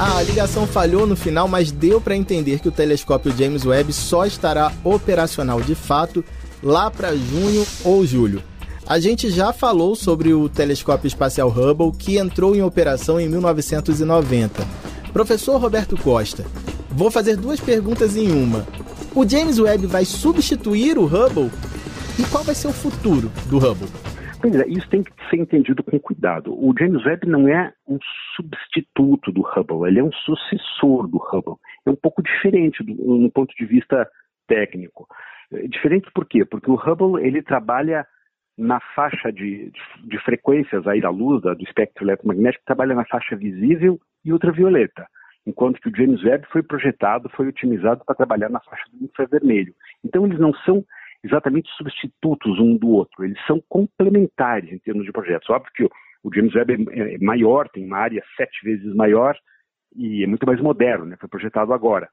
Ah, 0.00 0.18
a 0.18 0.22
ligação 0.24 0.66
falhou 0.66 1.06
no 1.06 1.14
final, 1.14 1.46
mas 1.46 1.70
deu 1.70 2.00
para 2.00 2.16
entender 2.16 2.58
que 2.58 2.66
o 2.66 2.72
telescópio 2.72 3.30
James 3.30 3.64
Webb 3.64 3.92
só 3.92 4.26
estará 4.26 4.72
operacional 4.82 5.60
de 5.60 5.76
fato 5.76 6.24
lá 6.60 6.90
para 6.90 7.14
junho 7.14 7.64
ou 7.84 8.04
julho. 8.04 8.42
A 8.84 8.98
gente 8.98 9.30
já 9.30 9.52
falou 9.52 9.94
sobre 9.94 10.34
o 10.34 10.48
telescópio 10.48 11.06
espacial 11.06 11.50
Hubble, 11.50 11.96
que 11.96 12.18
entrou 12.18 12.56
em 12.56 12.62
operação 12.62 13.20
em 13.20 13.28
1990. 13.28 14.64
Professor 15.12 15.60
Roberto 15.60 15.96
Costa, 15.96 16.44
vou 16.90 17.12
fazer 17.12 17.36
duas 17.36 17.60
perguntas 17.60 18.16
em 18.16 18.28
uma. 18.32 18.66
O 19.16 19.26
James 19.26 19.58
Webb 19.58 19.86
vai 19.86 20.04
substituir 20.04 20.98
o 20.98 21.06
Hubble? 21.06 21.50
E 22.20 22.30
qual 22.30 22.44
vai 22.44 22.54
ser 22.54 22.68
o 22.68 22.72
futuro 22.72 23.28
do 23.48 23.58
Hubble? 23.58 23.88
É, 24.44 24.68
isso 24.68 24.88
tem 24.88 25.02
que 25.02 25.10
ser 25.28 25.36
entendido 25.36 25.82
com 25.82 25.98
cuidado. 25.98 26.52
O 26.52 26.72
James 26.78 27.04
Webb 27.04 27.26
não 27.26 27.48
é 27.48 27.72
um 27.88 27.98
substituto 28.36 29.32
do 29.32 29.40
Hubble, 29.40 29.88
ele 29.88 29.98
é 29.98 30.04
um 30.04 30.12
sucessor 30.12 31.08
do 31.08 31.18
Hubble. 31.18 31.56
É 31.86 31.90
um 31.90 31.96
pouco 31.96 32.22
diferente 32.22 32.84
do, 32.84 33.30
ponto 33.30 33.52
de 33.56 33.64
vista 33.64 34.08
técnico. 34.46 35.08
É 35.52 35.66
diferente 35.66 36.08
por 36.14 36.26
quê? 36.26 36.44
Porque 36.44 36.70
o 36.70 36.76
Hubble 36.76 37.26
ele 37.26 37.42
trabalha 37.42 38.06
na 38.56 38.78
faixa 38.94 39.32
de, 39.32 39.70
de, 39.70 40.08
de 40.08 40.18
frequências 40.22 40.86
aí 40.86 41.00
da 41.00 41.10
luz, 41.10 41.42
da, 41.42 41.54
do 41.54 41.62
espectro 41.64 42.04
eletromagnético, 42.04 42.64
trabalha 42.66 42.94
na 42.94 43.06
faixa 43.06 43.34
visível 43.34 43.98
e 44.24 44.32
ultravioleta 44.32 45.06
enquanto 45.48 45.80
que 45.80 45.88
o 45.88 45.96
James 45.96 46.22
Webb 46.22 46.46
foi 46.52 46.62
projetado, 46.62 47.30
foi 47.30 47.48
otimizado 47.48 48.04
para 48.04 48.14
trabalhar 48.14 48.50
na 48.50 48.60
faixa 48.60 48.84
do 48.92 49.04
infravermelho. 49.04 49.74
Então 50.04 50.26
eles 50.26 50.38
não 50.38 50.52
são 50.64 50.84
exatamente 51.24 51.68
substitutos 51.76 52.60
um 52.60 52.76
do 52.76 52.90
outro, 52.90 53.24
eles 53.24 53.38
são 53.46 53.60
complementares 53.68 54.70
em 54.70 54.78
termos 54.78 55.04
de 55.04 55.12
projetos. 55.12 55.48
Óbvio 55.50 55.72
que 55.74 55.84
o 56.22 56.34
James 56.34 56.54
Webb 56.54 56.86
é, 56.90 57.14
é 57.14 57.18
maior, 57.18 57.68
tem 57.68 57.84
uma 57.84 57.98
área 57.98 58.22
sete 58.36 58.62
vezes 58.62 58.94
maior 58.94 59.36
e 59.96 60.22
é 60.22 60.26
muito 60.26 60.46
mais 60.46 60.60
moderno, 60.60 61.06
né? 61.06 61.16
foi 61.18 61.28
projetado 61.28 61.72
agora. 61.72 62.08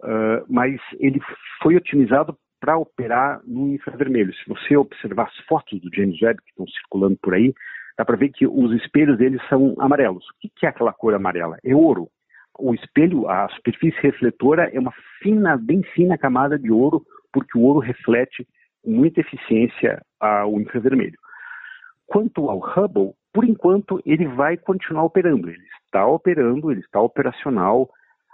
uh, 0.00 0.44
mas 0.48 0.80
ele 1.00 1.20
foi 1.62 1.76
otimizado 1.76 2.36
para 2.60 2.76
operar 2.76 3.40
no 3.46 3.72
infravermelho. 3.72 4.32
Se 4.34 4.48
você 4.48 4.76
observar 4.76 5.24
as 5.26 5.36
fotos 5.46 5.80
do 5.80 5.94
James 5.94 6.20
Webb 6.20 6.40
que 6.42 6.50
estão 6.50 6.66
circulando 6.66 7.18
por 7.22 7.34
aí, 7.34 7.52
dá 7.96 8.04
para 8.04 8.16
ver 8.16 8.30
que 8.30 8.46
os 8.46 8.72
espelhos 8.72 9.18
dele 9.18 9.38
são 9.48 9.74
amarelos. 9.78 10.24
O 10.30 10.32
que 10.40 10.66
é 10.66 10.68
aquela 10.68 10.92
cor 10.92 11.14
amarela? 11.14 11.58
É 11.64 11.74
ouro. 11.74 12.08
O 12.58 12.74
espelho, 12.74 13.28
a 13.28 13.48
superfície 13.48 13.98
refletora 14.00 14.70
é 14.72 14.78
uma 14.78 14.92
fina, 15.20 15.56
bem 15.56 15.82
fina 15.94 16.16
camada 16.16 16.58
de 16.58 16.70
ouro, 16.70 17.04
porque 17.32 17.58
o 17.58 17.62
ouro 17.62 17.80
reflete 17.80 18.46
com 18.82 18.90
muita 18.90 19.20
eficiência 19.20 20.00
o 20.46 20.60
infravermelho. 20.60 21.18
Quanto 22.06 22.48
ao 22.48 22.58
Hubble, 22.58 23.12
por 23.32 23.44
enquanto 23.44 24.00
ele 24.06 24.26
vai 24.28 24.56
continuar 24.56 25.04
operando. 25.04 25.48
Ele 25.48 25.58
está 25.84 26.06
operando, 26.06 26.70
ele 26.70 26.80
está 26.80 27.00
operacional. 27.00 27.90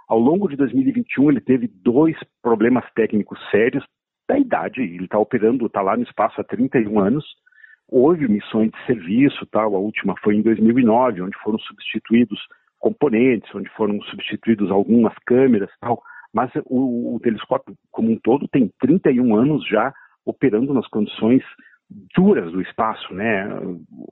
Ao 0.07 0.19
longo 0.19 0.47
de 0.47 0.55
2021 0.55 1.31
ele 1.31 1.41
teve 1.41 1.67
dois 1.67 2.15
problemas 2.41 2.85
técnicos 2.93 3.39
sérios 3.49 3.83
da 4.29 4.37
idade. 4.37 4.81
Ele 4.81 5.05
está 5.05 5.17
operando, 5.17 5.65
está 5.65 5.81
lá 5.81 5.97
no 5.97 6.03
espaço 6.03 6.39
há 6.39 6.43
31 6.43 6.99
anos. 6.99 7.25
Houve 7.87 8.27
missões 8.27 8.71
de 8.71 8.85
serviço, 8.85 9.45
tal. 9.47 9.75
A 9.75 9.79
última 9.79 10.15
foi 10.21 10.35
em 10.35 10.41
2009, 10.41 11.23
onde 11.23 11.37
foram 11.39 11.57
substituídos 11.59 12.39
componentes, 12.81 13.53
onde 13.55 13.69
foram 13.69 14.01
substituídos 14.01 14.71
algumas 14.71 15.13
câmeras, 15.25 15.69
tal. 15.79 16.01
Mas 16.33 16.51
o, 16.65 17.15
o 17.15 17.19
telescópio 17.19 17.75
como 17.91 18.11
um 18.11 18.19
todo 18.19 18.47
tem 18.47 18.69
31 18.79 19.35
anos 19.35 19.65
já 19.67 19.93
operando 20.25 20.73
nas 20.73 20.87
condições 20.87 21.43
duras 22.15 22.51
do 22.51 22.61
espaço, 22.61 23.13
né? 23.13 23.47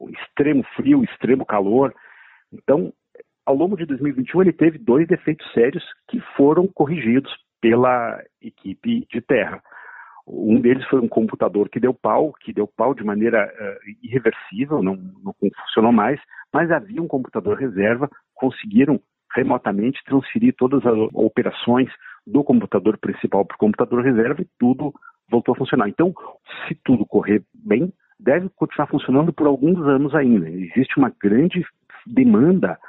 Extremo 0.10 0.64
frio, 0.76 1.04
extremo 1.04 1.46
calor. 1.46 1.94
Então, 2.54 2.94
ao 3.46 3.56
longo 3.56 3.76
de 3.76 3.86
2021 3.86 4.42
ele 4.42 4.54
teve 4.54 4.78
dois 4.78 5.08
defeitos 5.08 5.50
sérios 5.54 5.84
que 6.08 6.20
foram 6.36 6.68
corrigidos 6.68 7.32
pela 7.62 8.22
equipe 8.42 9.06
de 9.12 9.22
terra. 9.22 9.62
Um 10.28 10.62
deles 10.62 10.86
foi 10.88 11.00
um 11.00 11.08
computador 11.08 11.70
que 11.70 11.80
deu 11.80 11.94
pau, 11.94 12.34
que 12.40 12.54
deu 12.54 12.68
pau 12.68 12.94
de 12.94 13.04
maneira 13.04 13.52
uh, 13.52 13.90
irreversível, 14.04 14.84
não, 14.84 14.96
não 14.96 15.34
funcionou 15.42 15.92
mais, 15.92 16.22
mas 16.54 16.70
havia 16.70 17.02
um 17.02 17.08
computador 17.08 17.58
reserva, 17.58 18.08
conseguiram 18.40 19.00
remotamente 19.36 20.02
transferir 20.06 20.56
todas 20.58 20.84
as 20.86 20.98
operações 21.14 21.90
do 22.26 22.44
computador 22.44 22.98
principal 22.98 23.46
para 23.46 23.56
o 23.56 23.60
computador 23.60 24.04
reserva 24.04 24.42
e 24.42 24.48
tudo 24.58 24.94
voltou 25.30 25.54
a 25.54 25.58
funcionar. 25.58 25.90
Então, 25.90 26.14
se 26.68 26.76
tudo 26.84 27.06
correr 27.06 27.44
bem, 27.54 27.94
deve 28.20 28.50
continuar 28.56 28.88
funcionando 28.88 29.34
por 29.34 29.46
alguns 29.46 29.78
anos 29.86 30.16
ainda. 30.16 30.50
Existe 30.50 30.98
uma 30.98 31.14
grande 31.22 31.64
demanda 32.08 32.80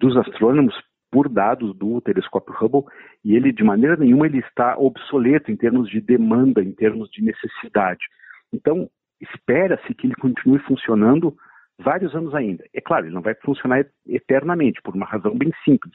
dos 0.00 0.16
astrônomos 0.16 0.74
por 1.10 1.28
dados 1.28 1.76
do 1.76 2.00
telescópio 2.00 2.54
Hubble 2.58 2.84
e 3.24 3.36
ele 3.36 3.52
de 3.52 3.62
maneira 3.62 3.96
nenhuma 3.96 4.26
ele 4.26 4.38
está 4.38 4.76
obsoleto 4.76 5.50
em 5.50 5.56
termos 5.56 5.88
de 5.88 6.00
demanda, 6.00 6.62
em 6.62 6.72
termos 6.72 7.08
de 7.10 7.22
necessidade. 7.22 8.04
Então 8.52 8.88
espera-se 9.20 9.94
que 9.94 10.06
ele 10.06 10.16
continue 10.16 10.58
funcionando 10.60 11.34
vários 11.78 12.14
anos 12.14 12.34
ainda. 12.34 12.64
É 12.74 12.80
claro, 12.80 13.06
ele 13.06 13.14
não 13.14 13.22
vai 13.22 13.34
funcionar 13.34 13.86
eternamente 14.06 14.80
por 14.82 14.94
uma 14.94 15.06
razão 15.06 15.36
bem 15.36 15.50
simples. 15.64 15.94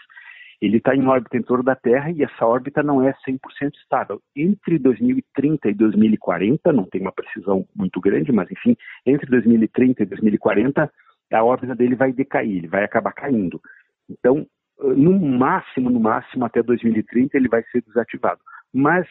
Ele 0.62 0.78
está 0.78 0.96
em 0.96 1.08
órbita 1.08 1.38
em 1.38 1.42
torno 1.42 1.64
da 1.64 1.76
Terra 1.76 2.12
e 2.12 2.24
essa 2.24 2.46
órbita 2.46 2.84
não 2.84 3.02
é 3.02 3.14
100% 3.28 3.40
estável. 3.82 4.22
Entre 4.36 4.78
2030 4.78 5.70
e 5.70 5.74
2040, 5.74 6.72
não 6.72 6.84
tem 6.84 7.02
uma 7.02 7.12
precisão 7.12 7.66
muito 7.76 8.00
grande, 8.00 8.32
mas 8.32 8.50
enfim, 8.52 8.78
entre 9.06 9.28
2030 9.28 10.04
e 10.04 10.06
2040, 10.06 10.92
a 11.34 11.44
órbita 11.44 11.76
dele 11.76 11.96
vai 11.96 12.14
decair, 12.14 12.58
ele 12.58 12.68
vai 12.68 12.84
acabar 12.84 13.12
caindo. 13.12 13.60
Então, 14.08 14.46
no 14.80 15.20
máximo, 15.20 15.90
no 15.90 16.00
máximo, 16.00 16.46
até 16.46 16.62
2030 16.62 17.38
ele 17.38 17.48
vai 17.48 17.64
ser 17.72 17.82
desativado. 17.82 18.40
Mas 18.72 19.08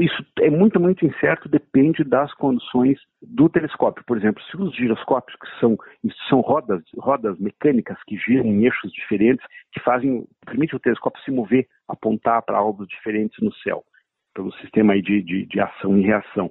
isso 0.00 0.24
é 0.40 0.50
muito, 0.50 0.80
muito 0.80 1.04
incerto, 1.06 1.48
depende 1.48 2.02
das 2.04 2.32
condições 2.34 2.98
do 3.22 3.48
telescópio. 3.48 4.04
Por 4.06 4.16
exemplo, 4.16 4.42
se 4.44 4.56
os 4.56 4.74
giroscópios, 4.74 5.36
que 5.38 5.60
são, 5.60 5.76
são 6.28 6.40
rodas, 6.40 6.82
rodas 6.98 7.38
mecânicas 7.38 7.96
que 8.06 8.16
giram 8.16 8.46
em 8.46 8.64
eixos 8.64 8.92
diferentes, 8.92 9.44
que 9.72 9.80
fazem, 9.80 10.26
permite 10.44 10.74
o 10.74 10.80
telescópio 10.80 11.22
se 11.22 11.30
mover, 11.30 11.66
apontar 11.88 12.42
para 12.42 12.58
alvos 12.58 12.88
diferentes 12.88 13.38
no 13.42 13.52
céu, 13.54 13.84
pelo 14.34 14.52
sistema 14.54 14.94
aí 14.94 15.02
de, 15.02 15.22
de, 15.22 15.46
de 15.46 15.60
ação 15.60 15.96
e 15.98 16.02
reação. 16.02 16.50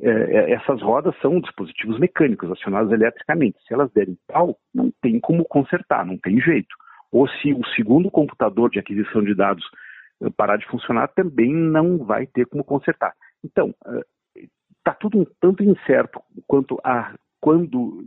É, 0.00 0.10
é 0.10 0.52
essas 0.52 0.80
rodas 0.80 1.14
são 1.20 1.40
dispositivos 1.40 1.98
mecânicos 1.98 2.50
acionados 2.50 2.92
eletricamente. 2.92 3.58
Se 3.66 3.74
elas 3.74 3.92
derem 3.92 4.16
pau, 4.26 4.56
não 4.74 4.90
tem 5.02 5.20
como 5.20 5.44
consertar, 5.44 6.06
não 6.06 6.16
tem 6.16 6.40
jeito 6.40 6.74
ou 7.12 7.28
se 7.28 7.52
o 7.52 7.64
segundo 7.74 8.10
computador 8.10 8.70
de 8.70 8.78
aquisição 8.78 9.22
de 9.22 9.34
dados 9.34 9.64
parar 10.36 10.56
de 10.56 10.66
funcionar, 10.66 11.08
também 11.08 11.54
não 11.54 11.98
vai 11.98 12.26
ter 12.26 12.46
como 12.46 12.64
consertar. 12.64 13.14
Então, 13.44 13.74
está 13.86 14.92
eh, 14.92 14.96
tudo 15.00 15.20
um 15.20 15.26
tanto 15.40 15.62
incerto 15.62 16.20
quanto 16.46 16.78
a 16.84 17.14
quando 17.40 18.04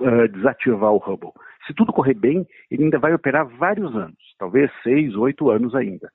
uh, 0.00 0.28
desativar 0.30 0.92
o 0.92 0.98
Hubble. 0.98 1.32
Se 1.66 1.72
tudo 1.72 1.92
correr 1.92 2.14
bem, 2.14 2.46
ele 2.70 2.84
ainda 2.84 2.98
vai 2.98 3.14
operar 3.14 3.46
vários 3.46 3.96
anos, 3.96 4.18
talvez 4.38 4.70
seis, 4.82 5.16
oito 5.16 5.50
anos 5.50 5.74
ainda. 5.74 6.10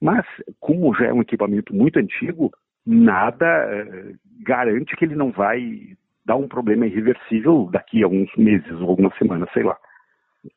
Mas, 0.00 0.26
como 0.58 0.94
já 0.94 1.06
é 1.06 1.12
um 1.12 1.22
equipamento 1.22 1.72
muito 1.72 1.98
antigo, 1.98 2.50
nada 2.84 3.46
uh, 3.46 4.14
garante 4.44 4.96
que 4.96 5.04
ele 5.04 5.14
não 5.14 5.30
vai 5.30 5.96
dar 6.26 6.36
um 6.36 6.48
problema 6.48 6.86
irreversível 6.86 7.68
daqui 7.72 8.02
a 8.02 8.06
alguns 8.06 8.34
meses 8.36 8.70
ou 8.72 8.90
algumas 8.90 9.16
semanas, 9.16 9.48
sei 9.52 9.62
lá. 9.62 9.76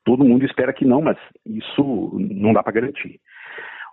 Todo 0.04 0.26
mundo 0.26 0.46
espera 0.46 0.74
que 0.74 0.86
não, 0.86 1.02
mas 1.02 1.18
isso 1.46 2.18
não 2.20 2.54
dá 2.54 2.62
para 2.62 2.74
garantir. 2.74 3.20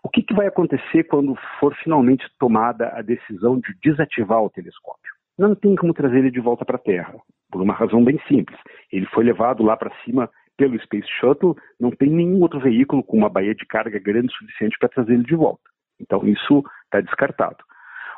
O 0.03 0.09
que, 0.09 0.23
que, 0.23 0.35
vai 0.35 0.47
acontecer 0.47 1.05
quando 1.05 1.37
for 1.59 1.75
finalmente 1.77 2.25
tomada 2.39 2.89
a 2.95 3.03
decisão 3.03 3.59
de 3.59 3.75
desativar 3.83 4.43
o 4.43 4.51
telescópio? 4.51 5.13
Não 5.39 5.55
tem 5.55 5.75
como 5.77 5.95
trazer 5.95 6.19
ele 6.19 6.31
de 6.31 6.41
volta 6.41 6.65
para 6.65 6.77
a 6.77 6.81
Terra, 6.81 7.15
por 7.51 7.63
uma 7.63 7.75
razão 7.75 8.05
bem 8.05 8.21
simples. 8.29 8.59
Ele 8.93 9.07
foi 9.07 9.25
levado 9.25 9.63
lá 9.63 9.77
para 9.77 9.95
cima 10.05 10.31
pelo 10.57 10.79
Space 10.81 11.09
Shuttle, 11.21 11.57
não 11.79 11.91
tem 11.91 12.11
nenhum 12.11 12.41
outro 12.41 12.59
veículo 12.59 13.03
com 13.03 13.17
uma 13.17 13.29
baía 13.29 13.55
de 13.55 13.65
carga 13.65 13.99
grande 13.99 14.29
o 14.29 14.39
suficiente 14.39 14.77
para 14.79 14.89
trazer 14.89 15.15
ele 15.15 15.23
de 15.23 15.37
volta. 15.37 15.63
Então 16.01 16.27
isso 16.27 16.65
está 16.85 17.01
descartado. 17.01 17.59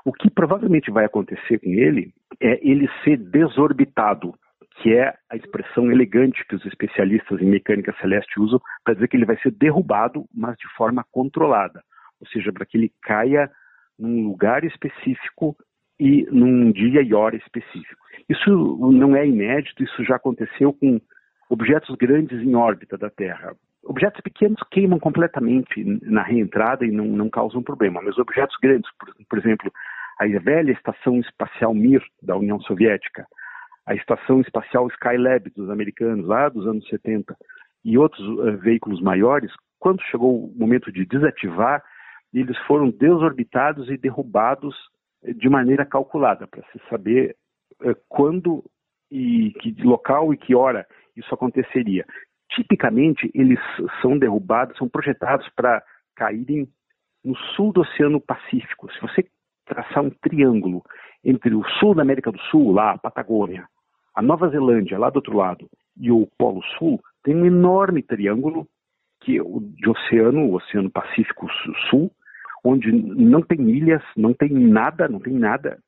O 0.04 0.12
que 0.12 0.30
provavelmente 0.30 0.90
vai 0.90 1.04
acontecer 1.04 1.58
com 1.58 1.68
ele 1.68 2.12
é 2.40 2.58
ele 2.66 2.88
ser 3.04 3.18
desorbitado 3.18 4.34
que 4.80 4.94
é 4.94 5.14
a 5.28 5.37
expressão 5.37 5.90
elegante 5.92 6.44
que 6.49 6.56
os 6.56 6.64
especialistas 6.64 7.40
em 7.40 7.46
mecânica 7.46 7.94
celeste 8.00 8.40
usam 8.40 8.60
para 8.82 8.94
dizer 8.94 9.08
que 9.08 9.16
ele 9.16 9.26
vai 9.26 9.37
ser 9.38 9.50
derrubado, 9.50 10.25
mas 10.34 10.56
de 10.56 10.66
forma 10.75 11.04
controlada, 11.12 11.82
ou 12.18 12.26
seja, 12.28 12.50
para 12.52 12.64
que 12.64 12.78
ele 12.78 12.92
caia 13.02 13.50
num 13.99 14.28
lugar 14.28 14.64
específico 14.64 15.54
e 15.99 16.26
num 16.30 16.72
dia 16.72 17.02
e 17.02 17.12
hora 17.12 17.37
específico. 17.37 18.00
Isso 18.26 18.50
não 18.90 19.14
é 19.14 19.26
inédito, 19.26 19.84
isso 19.84 20.02
já 20.02 20.16
aconteceu 20.16 20.72
com 20.72 20.99
objetos 21.50 21.94
grandes 21.96 22.40
em 22.40 22.54
órbita 22.54 22.96
da 22.96 23.10
Terra. 23.10 23.54
Objetos 23.84 24.20
pequenos 24.22 24.60
queimam 24.70 24.99
completamente 24.99 25.84
na 26.02 26.22
reentrada 26.22 26.87
e 26.87 26.90
não, 26.90 27.04
não 27.04 27.28
causam 27.28 27.62
problema, 27.62 28.00
mas 28.02 28.16
objetos 28.18 28.56
grandes, 28.62 28.90
por, 28.99 29.14
por 29.28 29.38
exemplo, 29.38 29.70
a 30.18 30.26
velha 30.38 30.72
estação 30.72 31.18
espacial 31.20 31.75
Mir 31.75 32.02
da 32.22 32.37
União 32.37 32.60
Soviética, 32.60 33.26
a 33.87 33.94
Estação 33.94 34.40
Espacial 34.40 34.87
Skylab 34.88 35.50
dos 35.50 35.70
americanos, 35.70 36.26
lá 36.26 36.49
dos 36.49 36.66
anos 36.66 36.87
70, 36.88 37.37
e 37.84 37.96
outros 37.96 38.26
uh, 38.26 38.56
veículos 38.58 39.00
maiores, 39.00 39.50
quando 39.78 40.02
chegou 40.02 40.44
o 40.44 40.54
momento 40.54 40.92
de 40.92 41.06
desativar, 41.06 41.82
eles 42.32 42.56
foram 42.66 42.90
desorbitados 42.90 43.88
e 43.88 43.96
derrubados 43.96 44.76
eh, 45.25 45.32
de 45.32 45.49
maneira 45.49 45.84
calculada, 45.84 46.46
para 46.46 46.62
se 46.70 46.80
saber 46.88 47.34
uh, 47.82 47.96
quando 48.08 48.62
e 49.10 49.52
que 49.60 49.72
local 49.82 50.32
e 50.32 50.37
que 50.37 50.54
hora 50.54 50.87
isso 51.16 51.34
aconteceria. 51.34 52.06
Tipicamente, 52.50 53.30
eles 53.34 53.58
são 54.00 54.18
derrubados, 54.18 54.76
são 54.78 54.88
projetados 54.88 55.49
para 55.56 55.82
caírem 56.14 56.68
no 57.25 57.37
sul 57.37 57.72
do 57.72 57.80
Oceano 57.80 58.20
Pacífico. 58.20 58.92
Se 58.92 59.00
você 59.00 59.26
traçar 59.71 60.03
um 60.03 60.11
triângulo 60.11 60.83
entre 61.25 61.55
o 61.55 61.65
sul 61.79 61.95
da 61.95 62.03
América 62.03 62.33
do 62.33 62.41
Sul, 62.50 62.73
lá, 62.73 62.93
a 62.93 62.99
Patagônia, 62.99 63.67
a 64.15 64.21
Nova 64.21 64.49
Zelândia, 64.49 64.99
lá 64.99 65.09
do 65.11 65.17
outro 65.17 65.37
lado, 65.37 65.69
e 65.97 66.11
o 66.11 66.27
Polo 66.37 66.62
Sul, 66.77 67.00
tem 67.23 67.37
um 67.37 67.47
enorme 67.47 68.03
triângulo 68.03 68.67
que 69.23 69.39
é 69.39 69.43
de 69.43 69.89
oceano, 69.89 70.47
o 70.47 70.55
Oceano 70.55 70.91
Pacífico 70.91 71.47
Sul, 71.89 72.11
onde 72.65 72.91
não 72.91 73.43
tem 73.43 73.71
ilhas, 73.71 74.03
não 74.17 74.33
tem 74.33 74.50
nada, 74.50 75.09
não 75.09 75.21
tem 75.21 75.35
nada 75.35 75.79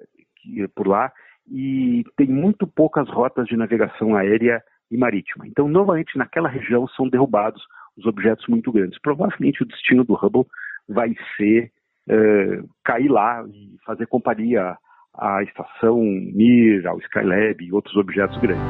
por 0.75 0.87
lá, 0.87 1.11
e 1.51 2.05
tem 2.17 2.29
muito 2.29 2.67
poucas 2.67 3.09
rotas 3.09 3.47
de 3.47 3.57
navegação 3.57 4.15
aérea 4.15 4.63
e 4.91 4.97
marítima. 4.97 5.47
Então, 5.47 5.67
novamente, 5.67 6.17
naquela 6.17 6.49
região 6.49 6.87
são 6.89 7.09
derrubados 7.09 7.63
os 7.97 8.07
objetos 8.07 8.47
muito 8.47 8.71
grandes. 8.71 9.01
Provavelmente 9.01 9.63
o 9.63 9.67
destino 9.67 10.05
do 10.05 10.15
Hubble 10.15 10.47
vai 10.89 11.15
ser 11.37 11.73
uh, 12.09 12.69
cair 12.85 13.09
lá 13.09 13.45
e 13.49 13.77
fazer 13.85 14.07
companhia 14.07 14.77
à 15.15 15.43
estação 15.43 15.99
Mir, 16.01 16.87
ao 16.87 16.99
Skylab 16.99 17.65
e 17.65 17.73
outros 17.73 17.97
objetos 17.97 18.37
grandes. 18.39 18.63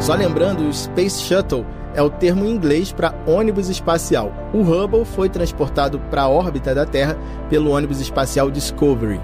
Só 0.00 0.14
lembrando, 0.14 0.66
o 0.66 0.72
Space 0.72 1.22
Shuttle 1.22 1.64
é 1.94 2.02
o 2.02 2.10
termo 2.10 2.44
em 2.44 2.50
inglês 2.50 2.92
para 2.92 3.14
ônibus 3.26 3.68
espacial. 3.68 4.32
O 4.52 4.62
Hubble 4.62 5.04
foi 5.04 5.28
transportado 5.28 6.00
para 6.10 6.22
a 6.22 6.28
órbita 6.28 6.74
da 6.74 6.84
Terra 6.84 7.16
pelo 7.48 7.70
ônibus 7.70 8.00
espacial 8.00 8.50
Discovery. 8.50 9.20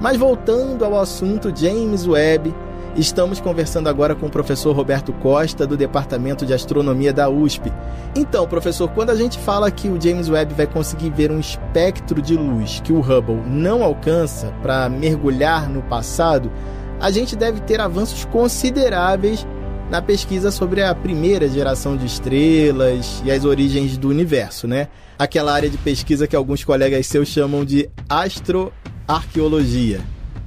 Mas 0.00 0.16
voltando 0.16 0.84
ao 0.84 0.98
assunto 0.98 1.54
James 1.56 2.06
Webb, 2.08 2.52
estamos 2.96 3.40
conversando 3.40 3.88
agora 3.88 4.14
com 4.14 4.26
o 4.26 4.30
professor 4.30 4.74
Roberto 4.74 5.12
Costa, 5.14 5.66
do 5.66 5.76
Departamento 5.76 6.46
de 6.46 6.54
Astronomia 6.54 7.12
da 7.12 7.28
USP. 7.28 7.70
Então, 8.14 8.46
professor, 8.46 8.88
quando 8.88 9.10
a 9.10 9.14
gente 9.14 9.38
fala 9.38 9.70
que 9.70 9.88
o 9.88 10.00
James 10.00 10.30
Webb 10.30 10.54
vai 10.54 10.66
conseguir 10.66 11.10
ver 11.10 11.30
um 11.30 11.38
espectro 11.38 12.22
de 12.22 12.34
luz 12.34 12.80
que 12.80 12.92
o 12.92 13.00
Hubble 13.00 13.42
não 13.46 13.82
alcança 13.82 14.52
para 14.62 14.88
mergulhar 14.88 15.68
no 15.68 15.82
passado, 15.82 16.50
a 16.98 17.10
gente 17.10 17.36
deve 17.36 17.60
ter 17.60 17.80
avanços 17.80 18.24
consideráveis 18.24 19.46
na 19.90 20.00
pesquisa 20.00 20.50
sobre 20.50 20.82
a 20.82 20.94
primeira 20.94 21.46
geração 21.48 21.96
de 21.96 22.06
estrelas 22.06 23.22
e 23.24 23.30
as 23.30 23.44
origens 23.44 23.96
do 23.96 24.08
universo, 24.08 24.66
né? 24.66 24.88
Aquela 25.18 25.52
área 25.52 25.70
de 25.70 25.78
pesquisa 25.78 26.26
que 26.26 26.34
alguns 26.34 26.64
colegas 26.64 27.06
seus 27.06 27.28
chamam 27.28 27.64
de 27.64 27.88
astroarqueologia. 28.08 30.00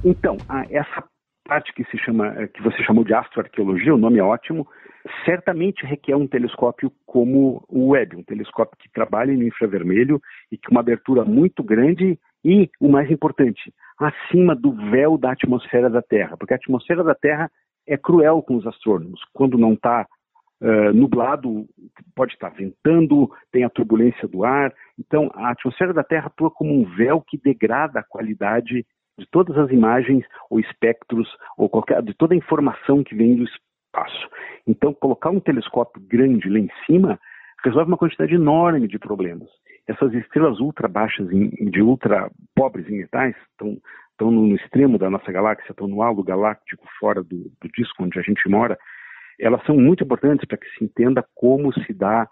Então, 0.04 0.36
essa 0.70 1.04
parte 1.50 1.72
que 1.74 1.82
se 1.86 1.98
chama, 1.98 2.28
eh, 2.40 2.46
que 2.46 2.62
você 2.62 2.80
chamou 2.84 3.02
de 3.02 3.12
astroarqueologia, 3.12 3.92
o 3.92 3.98
nome 3.98 4.20
é 4.20 4.22
ótimo, 4.22 4.68
certamente 5.24 5.84
requer 5.84 6.14
um 6.14 6.28
telescópio 6.28 6.92
como 7.04 7.64
o 7.68 7.88
Webb, 7.88 8.14
um 8.14 8.22
telescópio 8.22 8.78
que 8.78 8.88
trabalha 8.92 9.36
no 9.36 9.42
infravermelho 9.42 10.20
e 10.52 10.56
que 10.56 10.70
uma 10.70 10.78
abertura 10.78 11.24
muito 11.24 11.64
grande 11.64 12.16
e, 12.44 12.70
o 12.78 12.88
mais 12.88 13.10
importante, 13.10 13.74
acima 13.98 14.54
do 14.54 14.70
véu 14.92 15.18
da 15.18 15.32
atmosfera 15.32 15.90
da 15.90 16.00
Terra, 16.00 16.36
porque 16.36 16.54
a 16.54 16.56
atmosfera 16.56 17.02
da 17.02 17.16
Terra 17.16 17.50
é 17.84 17.96
cruel 17.96 18.40
com 18.42 18.54
os 18.54 18.64
astrônomos. 18.64 19.20
Quando 19.32 19.58
não 19.58 19.72
está 19.72 20.06
uh, 20.60 20.92
nublado, 20.94 21.66
pode 22.14 22.34
estar 22.34 22.50
ventando, 22.50 23.28
tem 23.50 23.64
a 23.64 23.70
turbulência 23.70 24.28
do 24.28 24.44
ar. 24.44 24.72
Então, 24.96 25.28
a 25.34 25.50
atmosfera 25.50 25.92
da 25.92 26.04
Terra 26.04 26.28
atua 26.28 26.48
como 26.48 26.72
um 26.72 26.84
véu 26.84 27.20
que 27.20 27.36
degrada 27.36 27.98
a 27.98 28.04
qualidade 28.04 28.86
de 29.20 29.26
todas 29.30 29.56
as 29.56 29.70
imagens 29.70 30.24
ou 30.50 30.58
espectros 30.58 31.28
ou 31.56 31.68
qualquer, 31.68 32.02
de 32.02 32.14
toda 32.14 32.34
a 32.34 32.36
informação 32.36 33.04
que 33.04 33.14
vem 33.14 33.36
do 33.36 33.44
espaço. 33.44 34.28
Então, 34.66 34.92
colocar 34.94 35.30
um 35.30 35.40
telescópio 35.40 36.02
grande 36.08 36.48
lá 36.48 36.58
em 36.58 36.70
cima 36.86 37.20
resolve 37.62 37.90
uma 37.90 37.98
quantidade 37.98 38.34
enorme 38.34 38.88
de 38.88 38.98
problemas. 38.98 39.48
Essas 39.86 40.12
estrelas 40.14 40.58
ultra 40.60 40.88
baixas, 40.88 41.28
de 41.28 41.82
ultra 41.82 42.30
pobres 42.54 42.88
em 42.88 42.98
metais, 42.98 43.36
estão 43.50 43.76
estão 44.20 44.30
no, 44.30 44.54
extremo 44.54 44.98
da 44.98 45.08
nossa 45.08 45.32
galáxia, 45.32 45.70
estão 45.70 45.88
no 45.88 46.02
halo 46.02 46.22
galáctico 46.22 46.86
fora 46.98 47.22
do, 47.22 47.50
do 47.60 47.68
disco 47.74 48.04
onde 48.04 48.18
a 48.18 48.22
gente 48.22 48.46
mora, 48.50 48.78
elas 49.38 49.64
são 49.64 49.74
muito 49.74 50.04
importantes 50.04 50.46
para 50.46 50.58
que 50.58 50.68
se 50.76 50.84
entenda 50.84 51.24
como 51.34 51.72
se 51.72 51.94
dá 51.94 52.28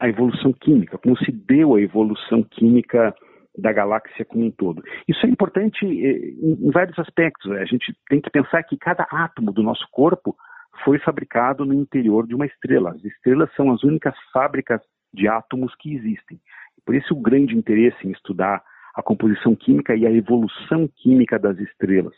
a 0.00 0.08
evolução 0.08 0.50
química, 0.54 0.96
como 0.96 1.16
se 1.18 1.30
deu 1.30 1.74
a 1.74 1.80
evolução 1.80 2.42
química 2.42 3.14
da 3.56 3.72
galáxia 3.72 4.24
como 4.24 4.44
um 4.44 4.50
todo. 4.50 4.82
Isso 5.08 5.24
é 5.26 5.28
importante 5.28 5.84
eh, 5.84 6.34
em 6.40 6.70
vários 6.70 6.98
aspectos. 6.98 7.50
A 7.52 7.64
gente 7.64 7.94
tem 8.08 8.20
que 8.20 8.30
pensar 8.30 8.62
que 8.62 8.76
cada 8.76 9.06
átomo 9.10 9.52
do 9.52 9.62
nosso 9.62 9.86
corpo 9.90 10.36
foi 10.84 10.98
fabricado 10.98 11.64
no 11.64 11.74
interior 11.74 12.26
de 12.26 12.34
uma 12.34 12.46
estrela. 12.46 12.90
As 12.90 13.04
estrelas 13.04 13.52
são 13.54 13.72
as 13.72 13.82
únicas 13.82 14.14
fábricas 14.32 14.80
de 15.12 15.28
átomos 15.28 15.74
que 15.76 15.94
existem. 15.94 16.38
Por 16.86 16.94
isso 16.94 17.14
o 17.14 17.20
grande 17.20 17.56
interesse 17.56 18.06
em 18.06 18.12
estudar 18.12 18.62
a 18.94 19.02
composição 19.02 19.54
química 19.54 19.94
e 19.94 20.06
a 20.06 20.10
evolução 20.10 20.88
química 20.96 21.38
das 21.38 21.58
estrelas. 21.58 22.14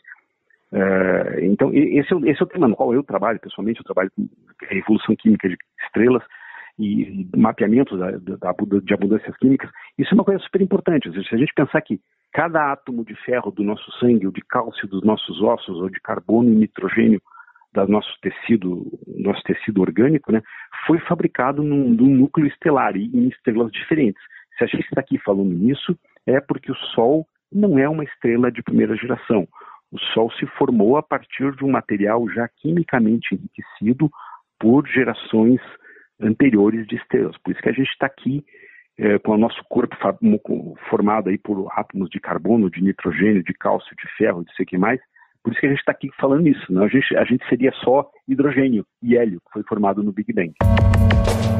Uh, 0.71 1.39
então, 1.41 1.71
esse 1.71 2.13
é, 2.13 2.31
esse 2.31 2.41
é, 2.41 2.43
o 2.43 2.47
tema 2.47 2.67
no 2.67 2.75
qual 2.75 2.93
eu 2.93 3.03
trabalho, 3.03 3.39
pessoalmente, 3.39 3.79
eu 3.79 3.85
trabalho 3.85 4.11
com 4.15 4.27
a 4.69 4.75
evolução 4.75 5.15
química 5.15 5.47
de 5.47 5.55
estrelas 5.85 6.23
e, 6.79 7.21
e 7.21 7.37
mapeamento 7.37 7.95
da, 7.95 8.11
da, 8.11 8.55
de 8.83 8.93
abundâncias 8.93 9.37
químicas. 9.37 9.69
Isso 9.97 10.11
é 10.11 10.15
uma 10.15 10.23
coisa 10.23 10.41
super 10.43 10.61
importante. 10.61 11.11
Se 11.11 11.35
a 11.35 11.37
gente 11.37 11.53
pensar 11.53 11.81
que 11.81 11.99
cada 12.31 12.71
átomo 12.71 13.05
de 13.05 13.15
ferro 13.23 13.51
do 13.51 13.63
nosso 13.63 13.91
sangue, 13.99 14.25
ou 14.25 14.31
de 14.31 14.41
cálcio 14.41 14.87
dos 14.87 15.03
nossos 15.03 15.41
ossos, 15.41 15.77
ou 15.79 15.89
de 15.89 15.99
carbono 16.01 16.51
e 16.51 16.55
nitrogênio 16.55 17.21
do 17.73 17.87
nosso 17.87 18.09
tecido, 18.21 18.85
nosso 19.07 19.41
tecido 19.43 19.81
orgânico, 19.81 20.31
né, 20.31 20.41
foi 20.85 20.99
fabricado 20.99 21.63
num, 21.63 21.89
num 21.89 22.15
núcleo 22.15 22.47
estelar 22.47 22.95
e 22.95 23.05
em 23.05 23.27
estrelas 23.29 23.71
diferentes. 23.71 24.21
Se 24.57 24.63
a 24.63 24.67
gente 24.67 24.83
está 24.83 25.01
aqui 25.01 25.17
falando 25.19 25.51
nisso, 25.51 25.97
é 26.25 26.39
porque 26.39 26.71
o 26.71 26.75
Sol 26.93 27.27
não 27.51 27.77
é 27.77 27.87
uma 27.87 28.03
estrela 28.03 28.51
de 28.51 28.61
primeira 28.61 28.95
geração. 28.95 29.47
O 29.91 29.99
Sol 29.99 30.31
se 30.31 30.45
formou 30.57 30.97
a 30.97 31.03
partir 31.03 31.55
de 31.55 31.63
um 31.63 31.71
material 31.71 32.27
já 32.29 32.47
quimicamente 32.47 33.35
enriquecido 33.35 34.09
por 34.59 34.87
gerações 34.87 35.61
anteriores 36.19 36.87
de 36.87 36.95
estrelas. 36.95 37.37
Por 37.39 37.51
isso 37.51 37.61
que 37.61 37.69
a 37.69 37.73
gente 37.73 37.89
está 37.89 38.07
aqui 38.07 38.43
é, 38.97 39.17
com 39.19 39.33
o 39.33 39.37
nosso 39.37 39.61
corpo 39.69 39.95
formado 40.89 41.29
aí 41.29 41.37
por 41.37 41.67
átomos 41.71 42.09
de 42.09 42.19
carbono, 42.19 42.69
de 42.69 42.81
nitrogênio, 42.81 43.43
de 43.43 43.53
cálcio, 43.53 43.95
de 43.95 44.07
ferro, 44.17 44.43
de 44.43 44.55
sei 44.55 44.65
que 44.65 44.77
mais. 44.77 44.99
Por 45.43 45.51
isso 45.51 45.59
que 45.59 45.67
a 45.67 45.69
gente 45.69 45.79
está 45.79 45.91
aqui 45.91 46.09
falando 46.19 46.47
isso. 46.47 46.71
Né? 46.71 46.85
A, 46.85 46.87
gente, 46.87 47.17
a 47.17 47.25
gente 47.25 47.47
seria 47.49 47.71
só 47.83 48.09
hidrogênio 48.27 48.85
e 49.01 49.17
hélio, 49.17 49.41
que 49.41 49.51
foi 49.51 49.63
formado 49.63 50.01
no 50.01 50.13
Big 50.13 50.31
Bang. 50.31 50.53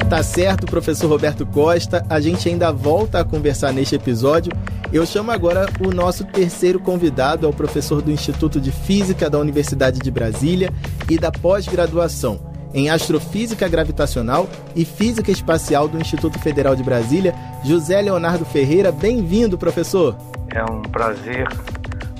Tá 0.09 0.21
certo, 0.21 0.67
professor 0.67 1.07
Roberto 1.07 1.45
Costa. 1.45 2.05
A 2.09 2.19
gente 2.19 2.47
ainda 2.47 2.71
volta 2.71 3.19
a 3.19 3.25
conversar 3.25 3.73
neste 3.73 3.95
episódio. 3.95 4.53
Eu 4.93 5.05
chamo 5.05 5.31
agora 5.31 5.65
o 5.85 5.93
nosso 5.93 6.25
terceiro 6.31 6.79
convidado, 6.79 7.45
é 7.45 7.49
o 7.49 7.53
professor 7.53 8.01
do 8.01 8.11
Instituto 8.11 8.61
de 8.61 8.71
Física 8.71 9.29
da 9.29 9.39
Universidade 9.39 9.99
de 9.99 10.11
Brasília 10.11 10.69
e 11.09 11.17
da 11.17 11.31
pós-graduação 11.31 12.52
em 12.73 12.89
Astrofísica 12.89 13.67
Gravitacional 13.67 14.49
e 14.75 14.83
Física 14.83 15.31
Espacial 15.31 15.87
do 15.87 15.99
Instituto 15.99 16.39
Federal 16.39 16.75
de 16.75 16.83
Brasília, 16.83 17.35
José 17.63 18.01
Leonardo 18.01 18.45
Ferreira. 18.45 18.91
Bem-vindo, 18.91 19.57
professor. 19.57 20.15
É 20.49 20.63
um 20.71 20.81
prazer 20.81 21.47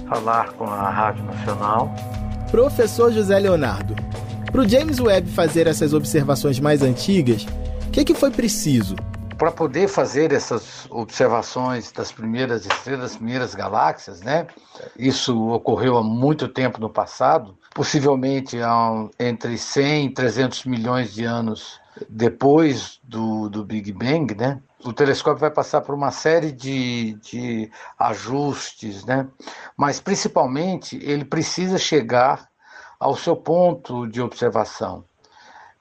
falar 0.07 0.51
com 0.53 0.65
a 0.65 0.89
Rádio 0.89 1.23
Nacional. 1.23 1.93
Professor 2.51 3.11
José 3.11 3.39
Leonardo, 3.39 3.95
para 4.51 4.61
o 4.61 4.69
James 4.69 4.99
Webb 4.99 5.29
fazer 5.29 5.65
essas 5.65 5.93
observações 5.93 6.59
mais 6.59 6.83
antigas, 6.83 7.47
que, 7.93 8.03
que 8.03 8.15
foi 8.15 8.31
preciso? 8.31 8.95
Para 9.43 9.51
poder 9.51 9.89
fazer 9.89 10.32
essas 10.32 10.88
observações 10.89 11.91
das 11.91 12.13
primeiras 12.13 12.65
estrelas, 12.65 13.01
das 13.01 13.17
primeiras 13.17 13.53
galáxias, 13.53 14.21
né? 14.21 14.47
Isso 14.97 15.49
ocorreu 15.49 15.97
há 15.97 16.01
muito 16.01 16.47
tempo 16.47 16.79
no 16.79 16.89
passado, 16.89 17.58
possivelmente 17.75 18.62
há 18.62 19.06
entre 19.19 19.58
100 19.58 20.06
e 20.06 20.13
300 20.13 20.63
milhões 20.63 21.13
de 21.13 21.25
anos 21.25 21.77
depois 22.08 23.01
do, 23.03 23.49
do 23.49 23.65
Big 23.65 23.91
Bang, 23.91 24.34
né? 24.34 24.62
O 24.82 24.93
telescópio 24.93 25.41
vai 25.41 25.51
passar 25.51 25.82
por 25.82 25.93
uma 25.93 26.12
série 26.12 26.53
de, 26.53 27.15
de 27.15 27.69
ajustes, 27.99 29.03
né? 29.03 29.27
Mas 29.75 29.99
principalmente 29.99 30.97
ele 31.03 31.25
precisa 31.25 31.77
chegar 31.77 32.47
ao 32.97 33.17
seu 33.17 33.36
ponto 33.36 34.08
de 34.08 34.21
observação. 34.21 35.03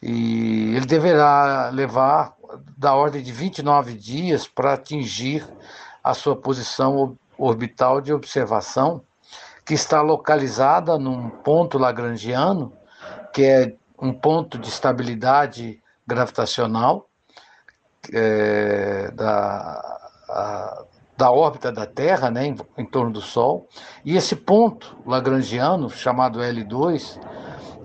E 0.03 0.75
ele 0.75 0.85
deverá 0.85 1.71
levar 1.73 2.35
da 2.77 2.95
ordem 2.95 3.23
de 3.23 3.33
29 3.33 3.95
dias 3.95 4.47
para 4.47 4.75
atingir 4.75 5.47
a 6.03 6.15
sua 6.15 6.37
posição 6.37 7.17
orbital 7.39 8.01
de 8.01 8.13
observação, 8.13 9.03
que 9.65 9.75
está 9.75 10.01
localizada 10.01 10.99
num 10.99 11.31
ponto 11.31 11.79
lagrangiano, 11.79 12.73
que 13.33 13.45
é 13.45 13.77
um 14.01 14.13
ponto 14.13 14.59
de 14.59 14.69
estabilidade 14.69 15.81
gravitacional 16.07 17.09
é, 18.13 19.11
da, 19.13 20.01
a, 20.29 20.85
da 21.17 21.31
órbita 21.31 21.71
da 21.71 21.87
Terra, 21.87 22.31
né, 22.31 22.47
em, 22.47 22.57
em 22.77 22.85
torno 22.85 23.13
do 23.13 23.21
Sol. 23.21 23.69
E 24.05 24.17
esse 24.17 24.35
ponto 24.35 24.97
lagrangiano, 25.07 25.89
chamado 25.89 26.41
L2, 26.41 27.21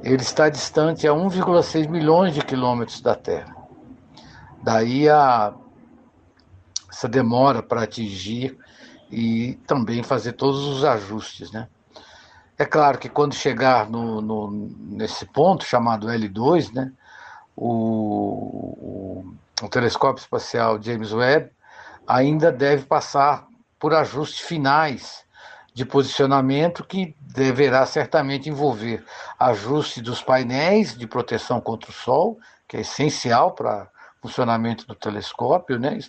ele 0.04 0.22
está 0.22 0.50
distante 0.50 1.08
a 1.08 1.12
1,6 1.12 1.88
milhões 1.88 2.34
de 2.34 2.42
quilômetros 2.42 3.02
da 3.02 3.16
Terra. 3.16 3.57
Daí 4.64 5.10
a 5.10 5.54
essa 6.90 7.08
demora 7.08 7.62
para 7.62 7.84
atingir 7.84 8.58
e 9.12 9.54
também 9.68 10.02
fazer 10.04 10.34
todos 10.34 10.66
os 10.66 10.84
ajustes, 10.84 11.52
né? 11.52 11.68
É 12.58 12.66
claro 12.66 12.98
que 12.98 13.08
quando 13.08 13.36
chegar 13.36 13.88
no, 13.88 14.20
no 14.20 14.50
nesse 14.80 15.26
ponto 15.28 15.64
chamado 15.64 16.08
L2, 16.08 16.74
né, 16.74 16.92
o, 17.56 19.26
o, 19.62 19.66
o 19.66 19.70
telescópio 19.70 20.22
espacial 20.22 20.82
James 20.82 21.14
Webb 21.14 21.52
ainda 22.08 22.52
deve 22.52 22.86
passar 22.86 23.48
por 23.80 23.94
ajustes 23.94 24.40
finais 24.40 25.24
de 25.72 25.86
posicionamento 25.86 26.84
que 26.84 27.16
deverá 27.20 27.86
certamente 27.86 28.50
envolver 28.50 29.06
ajuste 29.38 30.02
dos 30.02 30.24
painéis 30.24 30.98
de 30.98 31.06
proteção 31.06 31.62
contra 31.62 31.92
o 31.92 31.94
sol, 31.94 32.40
que 32.68 32.78
é 32.78 32.82
essencial 32.82 33.52
para 33.52 33.88
funcionamento 34.28 34.86
do 34.86 34.96
telescópio, 34.96 35.80
né? 35.80 36.00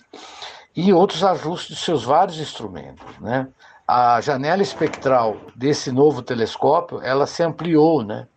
e 0.76 0.92
outros 0.92 1.24
ajustes 1.24 1.76
de 1.76 1.83
seus 1.83 2.04
vários 2.04 2.38
instrumentos. 2.38 3.18
Né? 3.18 3.48
A 3.87 4.20
janela 4.20 4.62
espectral 4.62 5.37
desse 5.57 5.90
novo 5.90 6.22
telescópio 6.22 7.00
ela 7.02 7.26
se 7.26 7.42
ampliou, 7.42 8.04
né? 8.04 8.28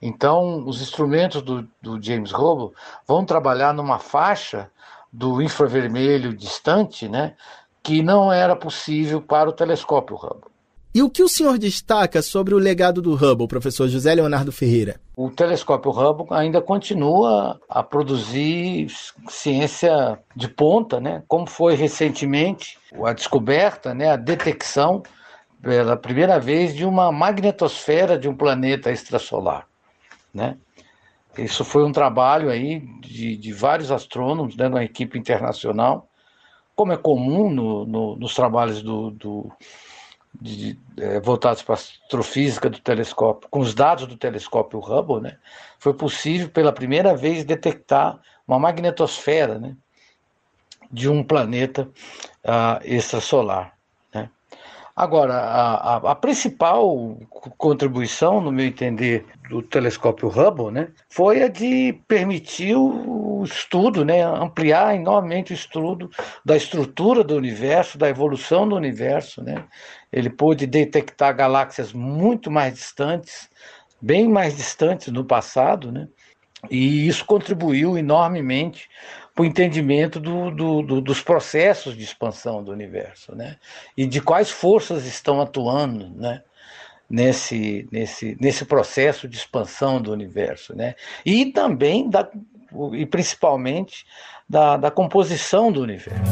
Então, 0.00 0.66
os 0.66 0.82
instrumentos 0.82 1.40
do, 1.42 1.68
do 1.80 2.02
James 2.02 2.32
Hubble 2.32 2.76
vão 3.06 3.24
trabalhar 3.24 3.72
numa 3.72 3.98
faixa 3.98 4.70
do 5.12 5.40
infravermelho 5.40 6.34
distante, 6.36 7.08
né, 7.08 7.34
que 7.82 8.02
não 8.02 8.30
era 8.30 8.54
possível 8.54 9.22
para 9.22 9.48
o 9.48 9.52
telescópio 9.52 10.16
Hubble. 10.16 10.50
E 10.94 11.02
o 11.02 11.10
que 11.10 11.24
o 11.24 11.28
senhor 11.28 11.58
destaca 11.58 12.22
sobre 12.22 12.54
o 12.54 12.58
legado 12.58 13.02
do 13.02 13.14
Hubble, 13.14 13.48
professor 13.48 13.88
José 13.88 14.14
Leonardo 14.14 14.52
Ferreira? 14.52 15.00
O 15.16 15.28
telescópio 15.28 15.90
Hubble 15.90 16.28
ainda 16.30 16.62
continua 16.62 17.60
a 17.68 17.82
produzir 17.82 18.86
ciência 19.28 20.16
de 20.36 20.46
ponta, 20.46 21.00
né? 21.00 21.24
como 21.26 21.48
foi 21.48 21.74
recentemente 21.74 22.78
a 23.04 23.12
descoberta, 23.12 23.92
né? 23.92 24.10
a 24.10 24.16
detecção 24.16 25.02
pela 25.60 25.96
primeira 25.96 26.38
vez 26.38 26.72
de 26.72 26.84
uma 26.84 27.10
magnetosfera 27.10 28.16
de 28.16 28.28
um 28.28 28.36
planeta 28.36 28.92
extrasolar. 28.92 29.66
Né? 30.32 30.56
Isso 31.36 31.64
foi 31.64 31.82
um 31.82 31.90
trabalho 31.90 32.50
aí 32.50 32.78
de, 33.00 33.36
de 33.36 33.52
vários 33.52 33.90
astrônomos, 33.90 34.56
né, 34.56 34.68
uma 34.68 34.84
equipe 34.84 35.18
internacional, 35.18 36.08
como 36.76 36.92
é 36.92 36.96
comum 36.96 37.50
no, 37.50 37.84
no, 37.84 38.16
nos 38.16 38.32
trabalhos 38.32 38.80
do, 38.80 39.10
do 39.10 39.50
de, 40.40 40.78
é, 40.96 41.20
voltados 41.20 41.62
para 41.62 41.74
a 41.74 41.78
astrofísica 41.78 42.68
do 42.68 42.80
telescópio, 42.80 43.48
com 43.48 43.60
os 43.60 43.74
dados 43.74 44.06
do 44.06 44.16
telescópio 44.16 44.80
Hubble, 44.80 45.20
né, 45.20 45.38
foi 45.78 45.94
possível 45.94 46.48
pela 46.48 46.72
primeira 46.72 47.14
vez 47.14 47.44
detectar 47.44 48.20
uma 48.46 48.58
magnetosfera 48.58 49.58
né, 49.58 49.76
de 50.90 51.08
um 51.08 51.22
planeta 51.24 51.88
uh, 52.44 52.80
extrasolar. 52.84 53.73
Agora, 54.96 55.34
a, 55.34 55.96
a, 55.96 56.12
a, 56.12 56.14
principal 56.14 57.18
contribuição, 57.58 58.40
no 58.40 58.52
meu 58.52 58.64
entender, 58.64 59.26
do 59.50 59.60
telescópio 59.60 60.28
Hubble, 60.28 60.70
né, 60.70 60.88
foi 61.08 61.42
a 61.42 61.48
de 61.48 62.00
permitir 62.06 62.76
o 62.76 63.42
estudo, 63.44 64.04
né, 64.04 64.22
ampliar 64.22 64.94
enormemente 64.94 65.52
o 65.52 65.54
estudo 65.54 66.08
da 66.44 66.56
estrutura 66.56 67.24
do 67.24 67.36
universo, 67.36 67.98
da 67.98 68.08
evolução 68.08 68.68
do 68.68 68.76
universo. 68.76 69.42
Né. 69.42 69.64
Ele 70.12 70.30
pôde 70.30 70.64
detectar 70.64 71.34
galáxias 71.34 71.92
muito 71.92 72.48
mais 72.48 72.74
distantes, 72.74 73.50
bem 74.00 74.28
mais 74.28 74.56
distantes 74.56 75.08
no 75.08 75.24
passado, 75.24 75.90
né, 75.90 76.06
e 76.70 77.08
isso 77.08 77.24
contribuiu 77.24 77.98
enormemente 77.98 78.88
para 79.34 79.42
o 79.42 79.46
entendimento 79.46 80.20
do, 80.20 80.50
do, 80.50 80.82
do, 80.82 81.00
dos 81.00 81.20
processos 81.20 81.96
de 81.96 82.04
expansão 82.04 82.62
do 82.62 82.70
universo, 82.70 83.34
né? 83.34 83.56
E 83.96 84.06
de 84.06 84.20
quais 84.20 84.50
forças 84.50 85.04
estão 85.04 85.40
atuando, 85.40 86.08
né? 86.10 86.42
Nesse, 87.10 87.86
nesse, 87.92 88.36
nesse 88.40 88.64
processo 88.64 89.28
de 89.28 89.36
expansão 89.36 90.00
do 90.00 90.12
universo, 90.12 90.74
né? 90.74 90.94
E 91.24 91.46
também 91.46 92.08
da, 92.08 92.28
e 92.92 93.04
principalmente 93.04 94.06
da, 94.48 94.76
da 94.76 94.90
composição 94.90 95.70
do 95.70 95.82
universo. 95.82 96.22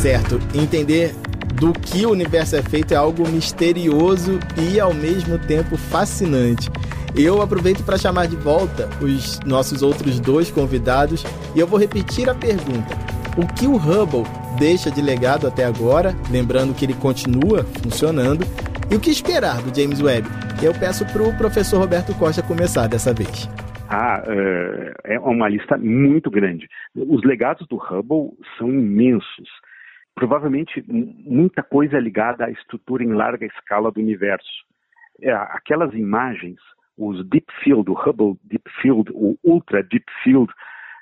Certo, 0.00 0.40
entender 0.54 1.14
do 1.54 1.72
que 1.72 2.04
o 2.04 2.10
universo 2.10 2.56
é 2.56 2.62
feito 2.62 2.92
é 2.92 2.96
algo 2.96 3.28
misterioso 3.28 4.40
e 4.58 4.80
ao 4.80 4.92
mesmo 4.92 5.38
tempo 5.38 5.76
fascinante. 5.76 6.68
Eu 7.16 7.42
aproveito 7.42 7.84
para 7.84 7.98
chamar 7.98 8.26
de 8.26 8.36
volta 8.36 8.88
os 9.04 9.38
nossos 9.40 9.82
outros 9.82 10.18
dois 10.18 10.50
convidados 10.50 11.22
e 11.54 11.60
eu 11.60 11.66
vou 11.66 11.78
repetir 11.78 12.28
a 12.30 12.34
pergunta: 12.34 12.96
o 13.36 13.46
que 13.54 13.66
o 13.66 13.76
Hubble 13.76 14.24
deixa 14.58 14.90
de 14.90 15.02
legado 15.02 15.46
até 15.46 15.64
agora, 15.64 16.14
lembrando 16.30 16.74
que 16.74 16.86
ele 16.86 16.94
continua 16.94 17.64
funcionando, 17.82 18.44
e 18.90 18.96
o 18.96 19.00
que 19.00 19.10
esperar 19.10 19.60
do 19.62 19.74
James 19.78 20.00
Webb? 20.00 20.26
Eu 20.62 20.72
peço 20.72 21.04
para 21.12 21.22
o 21.22 21.36
professor 21.36 21.80
Roberto 21.80 22.16
Costa 22.18 22.42
começar 22.42 22.86
dessa 22.86 23.12
vez. 23.12 23.46
Ah, 23.90 24.22
é 25.04 25.18
uma 25.20 25.50
lista 25.50 25.76
muito 25.76 26.30
grande. 26.30 26.66
Os 26.96 27.22
legados 27.24 27.66
do 27.68 27.76
Hubble 27.76 28.30
são 28.56 28.68
imensos. 28.70 29.48
Provavelmente 30.14 30.82
muita 30.88 31.62
coisa 31.62 31.98
é 31.98 32.00
ligada 32.00 32.46
à 32.46 32.50
estrutura 32.50 33.04
em 33.04 33.12
larga 33.12 33.44
escala 33.44 33.90
do 33.90 34.00
universo. 34.00 34.64
É, 35.20 35.30
aquelas 35.32 35.92
imagens 35.92 36.58
os 36.96 37.26
Deep 37.28 37.46
Field, 37.62 37.90
o 37.90 37.94
Hubble 37.94 38.38
Deep 38.44 38.70
Field, 38.80 39.10
o 39.12 39.36
Ultra 39.44 39.82
Deep 39.82 40.04
Field, 40.22 40.52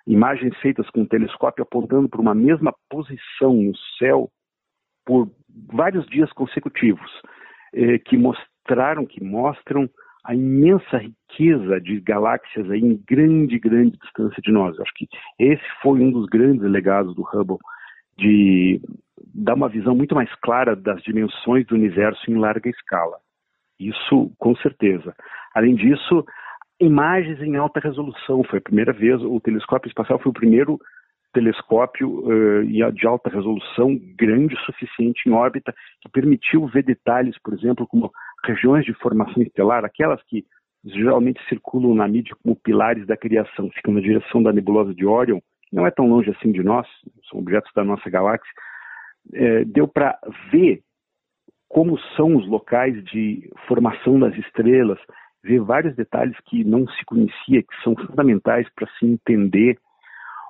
imagens 0.07 0.57
feitas 0.59 0.89
com 0.91 1.03
um 1.03 1.07
telescópio 1.07 1.63
apontando 1.63 2.09
para 2.09 2.21
uma 2.21 2.35
mesma 2.35 2.75
posição 2.89 3.55
no 3.55 3.77
céu 3.99 4.31
por 5.05 5.31
vários 5.73 6.07
dias 6.07 6.33
consecutivos, 6.33 7.11
eh, 7.75 7.99
que 7.99 8.17
mostraram, 8.17 9.07
que 9.07 9.23
mostram 9.23 9.89
a 10.25 10.35
imensa 10.35 10.99
riqueza 10.99 11.81
de 11.81 12.01
galáxias 12.01 12.71
aí 12.71 12.81
em 12.81 13.03
grande, 13.09 13.59
grande 13.59 13.97
distância 14.03 14.41
de 14.43 14.53
nós. 14.53 14.79
Acho 14.79 14.93
que 14.95 15.09
esse 15.39 15.65
foi 15.83 15.99
um 16.01 16.13
dos 16.13 16.27
grandes 16.27 16.63
legados 16.63 17.15
do 17.15 17.23
Hubble, 17.23 17.59
de 18.19 18.81
dar 19.35 19.55
uma 19.55 19.69
visão 19.69 19.95
muito 19.95 20.15
mais 20.15 20.33
clara 20.37 20.77
das 20.77 21.03
dimensões 21.03 21.67
do 21.67 21.75
universo 21.75 22.31
em 22.31 22.37
larga 22.37 22.69
escala. 22.69 23.19
Isso, 23.79 24.31
com 24.39 24.55
certeza. 24.57 25.15
Além 25.55 25.75
disso, 25.75 26.25
imagens 26.81 27.41
em 27.41 27.57
alta 27.57 27.81
resolução. 27.81 28.43
Foi 28.45 28.59
a 28.59 28.63
primeira 28.63 28.93
vez, 28.93 29.21
o 29.23 29.41
telescópio 29.41 29.89
espacial 29.89 30.19
foi 30.19 30.31
o 30.31 30.35
primeiro 30.35 30.79
telescópio 31.33 32.25
uh, 32.27 32.93
de 32.93 33.07
alta 33.07 33.31
resolução 33.31 33.97
grande 34.17 34.55
o 34.55 34.61
suficiente 34.61 35.29
em 35.29 35.33
órbita 35.33 35.73
que 36.01 36.09
permitiu 36.09 36.67
ver 36.67 36.83
detalhes, 36.83 37.37
por 37.43 37.55
exemplo, 37.55 37.87
como 37.87 38.11
regiões 38.45 38.85
de 38.85 38.93
formação 38.95 39.43
estelar, 39.43 39.85
aquelas 39.85 40.21
que 40.25 40.45
geralmente 40.85 41.41
circulam 41.49 41.95
na 41.95 42.09
mídia 42.09 42.35
como 42.43 42.57
pilares 42.57 43.07
da 43.07 43.17
criação, 43.17 43.71
ficam 43.71 43.95
na 43.95 44.01
direção 44.01 44.43
da 44.43 44.53
nebulosa 44.53 44.95
de 44.95 45.07
Orion, 45.07 45.39
que 45.69 45.77
não 45.77 45.87
é 45.87 45.91
tão 45.91 46.09
longe 46.09 46.31
assim 46.31 46.51
de 46.51 46.63
nós, 46.63 46.87
são 47.29 47.39
objetos 47.39 47.71
da 47.75 47.85
nossa 47.85 48.09
galáxia. 48.09 48.51
É, 49.33 49.65
deu 49.67 49.87
para 49.87 50.19
ver 50.51 50.83
como 51.69 51.99
são 52.17 52.35
os 52.37 52.49
locais 52.49 53.03
de 53.05 53.49
formação 53.69 54.19
das 54.19 54.35
estrelas, 54.37 54.99
ver 55.43 55.61
vários 55.61 55.95
detalhes 55.97 56.37
que 56.47 56.65
não 56.65 56.87
se 56.87 57.05
conhecia, 57.05 57.63
que 57.63 57.83
são 57.83 57.95
fundamentais 57.95 58.69
para 58.75 58.89
se 58.99 59.07
entender 59.07 59.79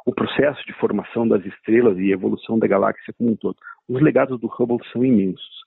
o 0.07 0.15
processo 0.15 0.65
de 0.67 0.73
formação 0.75 1.27
das 1.29 1.45
estrelas 1.45 1.99
e 1.99 2.11
evolução 2.11 2.59
da 2.59 2.67
galáxia 2.67 3.15
como 3.17 3.33
um 3.33 3.37
todo. 3.37 3.57
Os 3.89 4.01
legados 4.01 4.41
do 4.41 4.49
Hubble 4.49 4.79
são 4.93 5.05
imensos. 5.05 5.61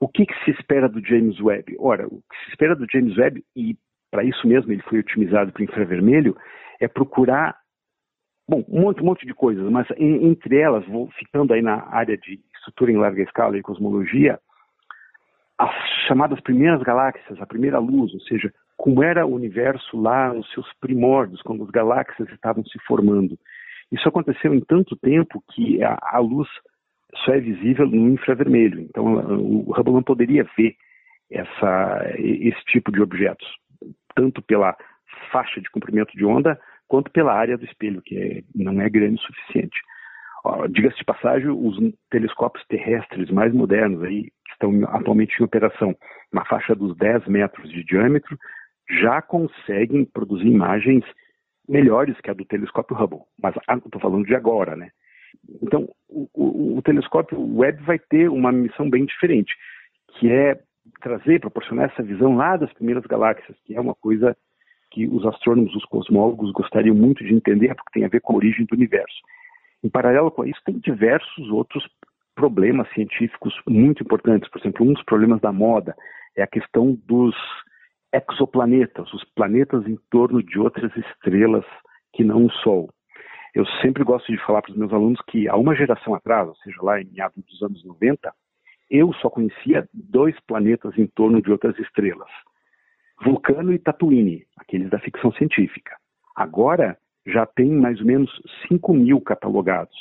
O 0.00 0.08
que, 0.08 0.26
que 0.26 0.44
se 0.44 0.50
espera 0.50 0.88
do 0.88 1.04
James 1.04 1.40
Webb? 1.40 1.76
Ora, 1.78 2.06
o 2.06 2.20
que 2.20 2.44
se 2.44 2.50
espera 2.50 2.74
do 2.74 2.86
James 2.92 3.16
Webb, 3.16 3.44
e 3.56 3.76
para 4.10 4.24
isso 4.24 4.46
mesmo 4.46 4.72
ele 4.72 4.82
foi 4.82 4.98
otimizado 4.98 5.52
para 5.52 5.62
infravermelho, 5.62 6.36
é 6.80 6.88
procurar 6.88 7.56
bom, 8.48 8.64
um 8.68 8.80
monte, 8.80 9.00
um 9.00 9.06
monte 9.06 9.26
de 9.26 9.32
coisas, 9.32 9.70
mas 9.70 9.86
entre 9.96 10.58
elas, 10.58 10.86
vou 10.86 11.08
ficando 11.12 11.54
aí 11.54 11.62
na 11.62 11.86
área 11.88 12.18
de 12.18 12.40
estrutura 12.56 12.92
em 12.92 12.96
larga 12.96 13.22
escala 13.22 13.56
e 13.56 13.62
cosmologia, 13.62 14.38
as 15.58 15.70
chamadas 16.08 16.40
primeiras 16.40 16.82
galáxias, 16.82 17.40
a 17.40 17.46
primeira 17.46 17.78
luz, 17.78 18.12
ou 18.14 18.20
seja, 18.20 18.52
como 18.76 19.02
era 19.02 19.26
o 19.26 19.34
universo 19.34 20.00
lá 20.00 20.32
nos 20.32 20.50
seus 20.52 20.66
primórdios, 20.80 21.42
quando 21.42 21.62
as 21.62 21.70
galáxias 21.70 22.28
estavam 22.30 22.64
se 22.64 22.78
formando. 22.86 23.38
Isso 23.90 24.08
aconteceu 24.08 24.54
em 24.54 24.60
tanto 24.60 24.96
tempo 24.96 25.42
que 25.52 25.82
a, 25.82 25.98
a 26.00 26.18
luz 26.18 26.48
só 27.24 27.32
é 27.34 27.40
visível 27.40 27.86
no 27.86 28.08
infravermelho. 28.10 28.80
Então, 28.80 29.04
o 29.38 29.70
Hubble 29.72 29.92
não 29.92 30.02
poderia 30.02 30.46
ver 30.56 30.74
essa, 31.30 32.02
esse 32.18 32.64
tipo 32.64 32.90
de 32.90 33.00
objetos, 33.00 33.46
tanto 34.14 34.42
pela 34.42 34.76
faixa 35.30 35.60
de 35.60 35.70
comprimento 35.70 36.16
de 36.16 36.24
onda, 36.24 36.58
quanto 36.88 37.10
pela 37.10 37.32
área 37.34 37.56
do 37.56 37.64
espelho, 37.64 38.02
que 38.02 38.16
é, 38.16 38.42
não 38.54 38.80
é 38.80 38.88
grande 38.88 39.14
o 39.14 39.26
suficiente. 39.26 39.78
Diga-se 40.70 40.98
de 40.98 41.04
passagem, 41.04 41.48
os 41.48 41.78
telescópios 42.10 42.66
terrestres 42.66 43.30
mais 43.30 43.54
modernos 43.54 44.02
aí, 44.02 44.28
estão 44.62 44.94
atualmente 44.94 45.40
em 45.40 45.44
operação, 45.44 45.94
na 46.32 46.44
faixa 46.44 46.74
dos 46.74 46.96
10 46.96 47.26
metros 47.26 47.70
de 47.70 47.84
diâmetro, 47.84 48.38
já 49.02 49.20
conseguem 49.20 50.04
produzir 50.04 50.46
imagens 50.46 51.04
melhores 51.68 52.18
que 52.20 52.30
a 52.30 52.34
do 52.34 52.44
telescópio 52.44 52.96
Hubble. 52.96 53.20
Mas 53.42 53.54
estou 53.56 54.00
falando 54.00 54.26
de 54.26 54.34
agora, 54.34 54.76
né? 54.76 54.90
Então, 55.62 55.88
o, 56.08 56.28
o, 56.34 56.78
o 56.78 56.82
telescópio 56.82 57.38
Webb 57.56 57.82
vai 57.84 57.98
ter 57.98 58.28
uma 58.28 58.52
missão 58.52 58.88
bem 58.88 59.04
diferente, 59.04 59.54
que 60.14 60.30
é 60.30 60.58
trazer, 61.00 61.40
proporcionar 61.40 61.90
essa 61.90 62.02
visão 62.02 62.36
lá 62.36 62.56
das 62.56 62.72
primeiras 62.72 63.04
galáxias, 63.04 63.56
que 63.64 63.74
é 63.74 63.80
uma 63.80 63.94
coisa 63.94 64.36
que 64.90 65.06
os 65.08 65.24
astrônomos, 65.24 65.74
os 65.74 65.84
cosmólogos 65.86 66.52
gostariam 66.52 66.94
muito 66.94 67.24
de 67.24 67.32
entender, 67.32 67.74
porque 67.74 67.92
tem 67.98 68.04
a 68.04 68.08
ver 68.08 68.20
com 68.20 68.34
a 68.34 68.36
origem 68.36 68.66
do 68.66 68.74
universo. 68.74 69.16
Em 69.82 69.88
paralelo 69.88 70.30
com 70.30 70.44
isso, 70.44 70.60
tem 70.64 70.78
diversos 70.78 71.48
outros 71.50 71.88
problemas 72.34 72.88
científicos 72.92 73.54
muito 73.66 74.02
importantes. 74.02 74.50
Por 74.50 74.60
exemplo, 74.60 74.86
um 74.86 74.92
dos 74.92 75.04
problemas 75.04 75.40
da 75.40 75.52
moda 75.52 75.94
é 76.36 76.42
a 76.42 76.46
questão 76.46 76.98
dos 77.06 77.34
exoplanetas, 78.12 79.12
os 79.12 79.24
planetas 79.34 79.86
em 79.86 79.96
torno 80.10 80.42
de 80.42 80.58
outras 80.58 80.94
estrelas 80.96 81.64
que 82.12 82.24
não 82.24 82.46
o 82.46 82.50
Sol. 82.50 82.90
Eu 83.54 83.66
sempre 83.82 84.04
gosto 84.04 84.30
de 84.32 84.38
falar 84.44 84.62
para 84.62 84.72
os 84.72 84.78
meus 84.78 84.92
alunos 84.92 85.20
que 85.28 85.48
há 85.48 85.56
uma 85.56 85.74
geração 85.74 86.14
atrás, 86.14 86.48
ou 86.48 86.54
seja, 86.56 86.76
lá 86.82 87.00
em 87.00 87.10
meados 87.12 87.42
dos 87.44 87.62
anos 87.62 87.84
90, 87.84 88.32
eu 88.90 89.12
só 89.14 89.30
conhecia 89.30 89.88
dois 89.92 90.38
planetas 90.46 90.96
em 90.98 91.06
torno 91.06 91.40
de 91.40 91.50
outras 91.50 91.78
estrelas. 91.78 92.28
Vulcano 93.22 93.72
e 93.72 93.78
Tatooine, 93.78 94.44
aqueles 94.58 94.90
da 94.90 94.98
ficção 94.98 95.32
científica. 95.32 95.96
Agora 96.34 96.98
já 97.26 97.46
tem 97.46 97.70
mais 97.70 98.00
ou 98.00 98.06
menos 98.06 98.30
5 98.68 98.92
mil 98.94 99.20
catalogados. 99.20 99.96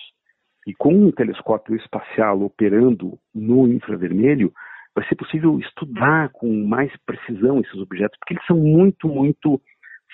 E 0.68 0.74
com 0.74 0.94
um 0.94 1.12
telescópio 1.12 1.76
espacial 1.76 2.42
operando 2.42 3.18
no 3.34 3.68
infravermelho, 3.68 4.54
vai 4.96 5.08
ser 5.08 5.16
possível 5.16 5.58
estudar 5.60 6.30
com 6.30 6.52
mais 6.66 6.92
precisão 7.06 7.60
esses 7.60 7.76
objetos, 7.76 8.18
porque 8.20 8.34
eles 8.34 8.46
são 8.46 8.58
muito, 8.58 9.08
muito 9.08 9.60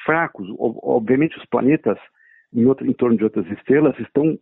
fracos. 0.05 0.47
Obviamente, 0.57 1.37
os 1.37 1.45
planetas 1.45 1.97
em, 2.53 2.65
outro, 2.65 2.85
em 2.85 2.93
torno 2.93 3.17
de 3.17 3.23
outras 3.23 3.45
estrelas 3.51 3.97
estão, 3.99 4.37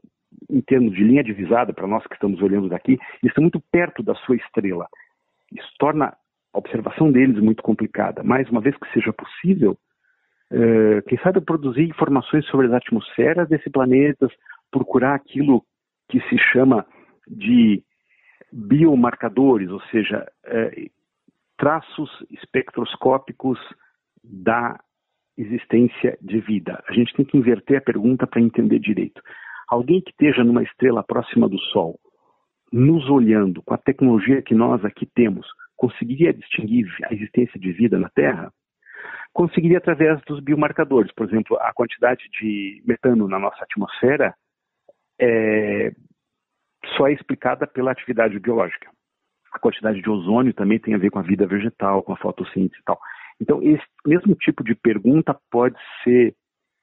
em 0.50 0.62
termos 0.62 0.94
de 0.94 1.04
linha 1.04 1.24
divisada, 1.24 1.74
para 1.74 1.88
nós 1.88 2.06
que 2.06 2.14
estamos 2.14 2.42
olhando 2.42 2.70
daqui, 2.70 3.00
estão 3.24 3.42
muito 3.42 3.62
perto 3.72 4.04
da 4.04 4.14
sua 4.16 4.36
estrela. 4.36 4.88
Isso 5.52 5.70
torna 5.80 6.16
a 6.54 6.58
observação 6.58 7.12
deles 7.12 7.40
muito 7.40 7.64
complicada. 7.64 8.24
Mas, 8.24 8.50
uma 8.50 8.62
vez 8.62 8.76
que 8.78 8.92
seja 8.92 9.14
possível, 9.14 9.78
uh, 10.52 11.02
quem 11.08 11.18
sabe 11.20 11.42
produzir 11.42 11.84
informações 11.84 12.46
sobre 12.48 12.68
as 12.68 12.74
atmosferas 12.74 13.48
desses 13.50 13.72
planetas, 13.72 14.32
procurar 14.70 15.16
aquilo 15.16 15.64
que 16.10 16.20
se 16.30 16.38
chama 16.52 16.86
de 17.28 17.84
biomarcadores, 18.52 19.70
ou 19.70 19.82
seja, 19.92 20.26
uh, 20.48 20.92
traços 21.58 22.10
espectroscópicos 22.32 23.60
da 24.24 24.80
existência 25.38 26.18
de 26.22 26.40
vida. 26.40 26.82
A 26.88 26.94
gente 26.94 27.14
tem 27.14 27.26
que 27.26 27.38
inverter 27.38 27.78
a 27.78 27.82
pergunta 27.82 28.26
para 28.26 28.42
entender 28.42 28.80
direito. 28.80 29.22
Alguém 29.68 30.02
que 30.02 30.12
esteja 30.12 30.44
numa 30.44 30.64
estrela 30.64 31.04
próxima 31.04 31.50
do 31.50 31.60
Sol, 31.60 32.00
nos 32.72 33.10
olhando 33.10 33.62
com 33.64 33.74
a 33.74 33.78
tecnologia 33.78 34.42
que 34.42 34.54
nós 34.54 34.84
aqui 34.86 35.06
temos, 35.06 35.48
conseguiria 35.76 36.34
distinguir 36.34 36.88
a 37.04 37.14
existência 37.14 37.60
de 37.60 37.72
vida 37.72 37.98
na 38.00 38.10
Terra? 38.10 38.52
Conseguiria 39.34 39.80
através 39.80 40.22
dos 40.26 40.40
biomarcadores. 40.40 41.12
Por 41.14 41.28
exemplo, 41.28 41.58
a 41.60 41.74
quantidade 41.74 42.24
de 42.40 42.82
metano 42.86 43.28
na 43.28 43.38
nossa 43.38 43.64
atmosfera 43.64 44.34
é, 45.20 45.92
só 46.98 47.08
é 47.08 47.14
explicada 47.14 47.66
pela 47.68 47.92
atividade 47.92 48.40
biológica. 48.40 48.90
A 49.52 49.60
quantidade 49.60 50.02
de 50.02 50.10
ozônio 50.10 50.54
também 50.54 50.80
tem 50.80 50.94
a 50.94 50.98
ver 50.98 51.10
com 51.10 51.20
a 51.20 51.24
vida 51.24 51.48
vegetal, 51.48 52.04
com 52.04 52.14
a 52.14 52.18
fotossíntese 52.18 52.82
e 52.82 52.84
tal. 52.84 53.00
Então, 53.40 53.62
esse 53.62 53.84
mesmo 54.06 54.36
tipo 54.36 54.64
de 54.64 54.76
pergunta 54.76 55.38
pode 55.50 55.78
ser 56.04 56.36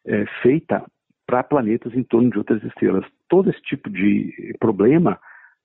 é, 0.07 0.27
feita 0.43 0.85
para 1.27 1.43
planetas 1.43 1.95
em 1.95 2.03
torno 2.03 2.31
de 2.31 2.39
outras 2.39 2.63
estrelas. 2.65 3.05
Todo 3.29 3.51
esse 3.51 3.61
tipo 3.63 3.89
de 3.89 4.55
problema 4.59 5.19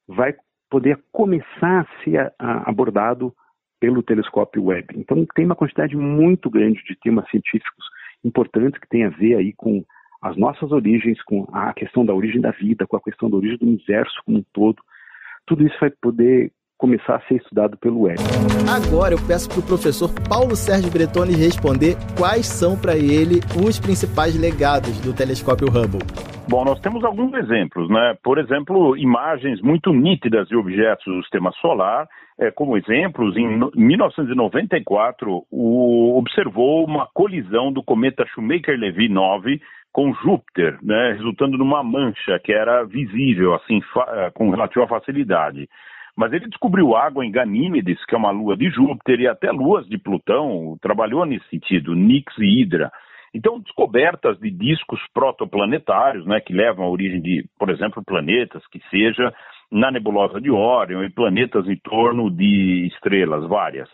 vai 0.08 0.36
poder 0.70 1.02
começar 1.12 1.82
a 1.82 2.04
ser 2.04 2.34
abordado 2.40 3.34
pelo 3.80 4.04
telescópio 4.04 4.66
Webb. 4.66 4.96
Então, 4.98 5.26
tem 5.36 5.46
uma 5.46 5.56
quantidade 5.56 5.96
muito 5.96 6.50
grande 6.50 6.84
de 6.84 6.96
temas 7.00 7.30
científicos 7.30 7.86
importantes 8.24 8.80
que 8.80 8.88
tem 8.88 9.06
a 9.06 9.10
ver 9.10 9.36
aí 9.36 9.54
com 9.54 9.86
as 10.22 10.36
nossas 10.38 10.72
origens, 10.72 11.22
com 11.24 11.48
a 11.52 11.74
questão 11.74 12.06
da 12.06 12.14
origem 12.14 12.42
da 12.42 12.52
vida, 12.52 12.88
com 12.88 12.98
a 12.98 13.02
questão 13.02 13.30
da 13.30 13.38
origem 13.38 13.58
do 13.58 13.68
universo 13.68 14.16
como 14.26 14.40
um 14.40 14.46
todo. 14.54 14.82
Tudo 15.46 15.66
isso 15.66 15.78
vai 15.80 15.90
poder 16.02 16.52
começar 16.78 17.16
a 17.16 17.22
ser 17.22 17.36
estudado 17.36 17.76
pelo 17.78 18.02
web. 18.02 18.20
Agora 18.70 19.14
eu 19.16 19.20
peço 19.28 19.50
para 19.50 19.60
o 19.60 19.64
professor 19.64 20.10
Paulo 20.30 20.56
Sérgio 20.56 20.92
Bretoni 20.92 21.34
responder 21.34 21.96
quais 22.18 22.46
são 22.46 22.78
para 22.80 22.96
ele 22.96 23.40
os 23.66 23.80
principais 23.80 24.40
legados 24.40 25.00
do 25.02 25.14
telescópio 25.14 25.68
Hubble. 25.68 26.06
Bom, 26.48 26.64
nós 26.64 26.80
temos 26.80 27.04
alguns 27.04 27.34
exemplos, 27.34 27.90
né? 27.90 28.16
Por 28.24 28.38
exemplo, 28.38 28.96
imagens 28.96 29.62
muito 29.62 29.92
nítidas 29.92 30.48
de 30.48 30.56
objetos 30.56 31.06
do 31.06 31.22
sistema 31.22 31.52
solar. 31.60 32.08
É, 32.40 32.52
como 32.52 32.78
exemplos, 32.78 33.36
em 33.36 33.60
1994, 33.76 35.46
o, 35.52 36.18
observou 36.18 36.86
uma 36.86 37.08
colisão 37.14 37.74
do 37.74 37.84
cometa 37.84 38.26
Shoemaker-Levy 38.28 39.10
9 39.10 39.60
com 39.98 40.14
Júpiter, 40.14 40.78
né, 40.84 41.14
resultando 41.14 41.58
numa 41.58 41.82
mancha 41.84 42.38
que 42.44 42.54
era 42.54 42.84
visível, 42.84 43.56
assim, 43.56 43.82
com 44.36 44.52
relativa 44.52 44.86
facilidade. 44.86 45.68
Mas 46.16 46.32
ele 46.34 46.48
descobriu 46.48 46.96
água 46.96 47.26
em 47.26 47.32
Ganímedes, 47.32 48.06
que 48.06 48.14
é 48.14 48.18
uma 48.18 48.30
lua 48.30 48.56
de 48.56 48.70
Júpiter, 48.70 49.20
e 49.20 49.28
até 49.28 49.52
luas 49.52 49.88
de 49.88 49.98
Plutão, 49.98 50.78
trabalhou 50.84 51.26
nesse 51.26 51.50
sentido, 51.50 51.96
Nix 51.96 52.32
e 52.38 52.62
Hidra. 52.62 52.92
Então, 53.34 53.60
descobertas 53.60 54.38
de 54.40 54.52
discos 54.52 55.00
protoplanetários, 55.16 56.28
né, 56.28 56.40
que 56.42 56.54
levam 56.54 56.86
à 56.86 56.90
origem 56.92 57.20
de, 57.20 57.46
por 57.58 57.72
exemplo, 57.72 58.04
planetas, 58.06 58.62
que 58.68 58.80
seja 58.92 59.34
na 59.72 59.90
nebulosa 59.90 60.40
de 60.40 60.52
Órion 60.52 61.04
e 61.06 61.10
planetas 61.10 61.68
em 61.68 61.76
torno 61.76 62.30
de 62.30 62.86
estrelas 62.94 63.48
várias. 63.50 63.90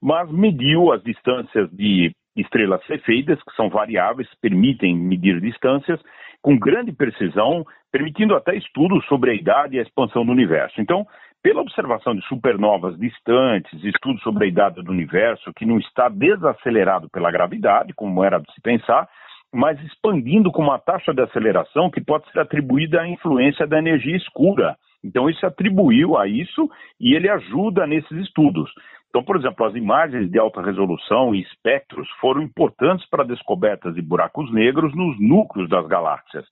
Mas 0.00 0.30
mediu 0.30 0.92
as 0.92 1.02
distâncias 1.02 1.68
de 1.72 2.12
estrelas 2.40 2.84
cefeidas, 2.86 3.42
que 3.42 3.54
são 3.54 3.68
variáveis, 3.68 4.28
permitem 4.40 4.96
medir 4.96 5.40
distâncias 5.40 6.00
com 6.42 6.58
grande 6.58 6.92
precisão, 6.92 7.64
permitindo 7.90 8.34
até 8.34 8.56
estudos 8.56 9.04
sobre 9.06 9.30
a 9.30 9.34
idade 9.34 9.76
e 9.76 9.78
a 9.78 9.82
expansão 9.82 10.24
do 10.24 10.32
universo. 10.32 10.80
Então, 10.80 11.06
pela 11.42 11.60
observação 11.60 12.14
de 12.14 12.24
supernovas 12.26 12.98
distantes, 12.98 13.82
estudos 13.84 14.22
sobre 14.22 14.44
a 14.44 14.48
idade 14.48 14.82
do 14.82 14.90
universo, 14.90 15.52
que 15.54 15.64
não 15.64 15.78
está 15.78 16.08
desacelerado 16.08 17.08
pela 17.10 17.30
gravidade, 17.30 17.92
como 17.94 18.24
era 18.24 18.38
de 18.38 18.52
se 18.52 18.60
pensar, 18.60 19.08
mas 19.52 19.80
expandindo 19.82 20.50
com 20.50 20.62
uma 20.62 20.78
taxa 20.78 21.14
de 21.14 21.22
aceleração 21.22 21.90
que 21.90 22.00
pode 22.00 22.30
ser 22.30 22.40
atribuída 22.40 23.00
à 23.00 23.08
influência 23.08 23.66
da 23.66 23.78
energia 23.78 24.16
escura. 24.16 24.76
Então, 25.02 25.30
isso 25.30 25.46
atribuiu 25.46 26.18
a 26.18 26.26
isso 26.26 26.68
e 27.00 27.14
ele 27.14 27.30
ajuda 27.30 27.86
nesses 27.86 28.18
estudos. 28.18 28.70
Então, 29.08 29.22
por 29.22 29.36
exemplo, 29.36 29.64
as 29.66 29.74
imagens 29.74 30.30
de 30.30 30.38
alta 30.38 30.60
resolução 30.60 31.34
e 31.34 31.40
espectros 31.40 32.08
foram 32.20 32.42
importantes 32.42 33.08
para 33.08 33.24
descobertas 33.24 33.94
de 33.94 34.02
buracos 34.02 34.52
negros 34.52 34.94
nos 34.94 35.18
núcleos 35.18 35.68
das 35.68 35.86
galáxias. 35.86 36.44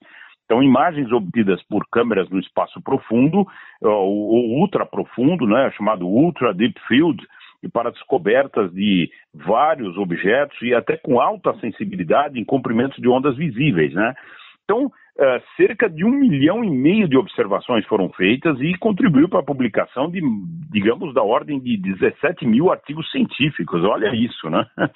Então, 0.44 0.62
imagens 0.62 1.10
obtidas 1.12 1.62
por 1.64 1.86
câmeras 1.90 2.30
no 2.30 2.38
espaço 2.38 2.80
profundo, 2.80 3.46
ou 3.82 4.60
ultra 4.60 4.86
profundo, 4.86 5.46
né, 5.46 5.70
chamado 5.76 6.06
Ultra 6.06 6.54
Deep 6.54 6.80
Field, 6.86 7.26
e 7.62 7.68
para 7.68 7.90
descobertas 7.90 8.72
de 8.72 9.10
vários 9.34 9.96
objetos 9.96 10.56
e 10.62 10.72
até 10.72 10.96
com 10.96 11.20
alta 11.20 11.52
sensibilidade 11.58 12.38
em 12.38 12.44
comprimentos 12.44 12.96
de 12.98 13.08
ondas 13.08 13.36
visíveis. 13.36 13.92
Né? 13.92 14.14
Então, 14.66 14.86
uh, 14.86 15.42
cerca 15.56 15.88
de 15.88 16.04
um 16.04 16.10
milhão 16.10 16.64
e 16.64 16.70
meio 16.70 17.08
de 17.08 17.16
observações 17.16 17.86
foram 17.86 18.10
feitas 18.10 18.60
e 18.60 18.76
contribuiu 18.78 19.28
para 19.28 19.38
a 19.38 19.44
publicação 19.44 20.10
de, 20.10 20.20
digamos, 20.72 21.14
da 21.14 21.22
ordem 21.22 21.60
de 21.60 21.76
17 21.76 22.44
mil 22.44 22.72
artigos 22.72 23.08
científicos. 23.12 23.84
Olha 23.84 24.12
isso, 24.12 24.50
né? 24.50 24.66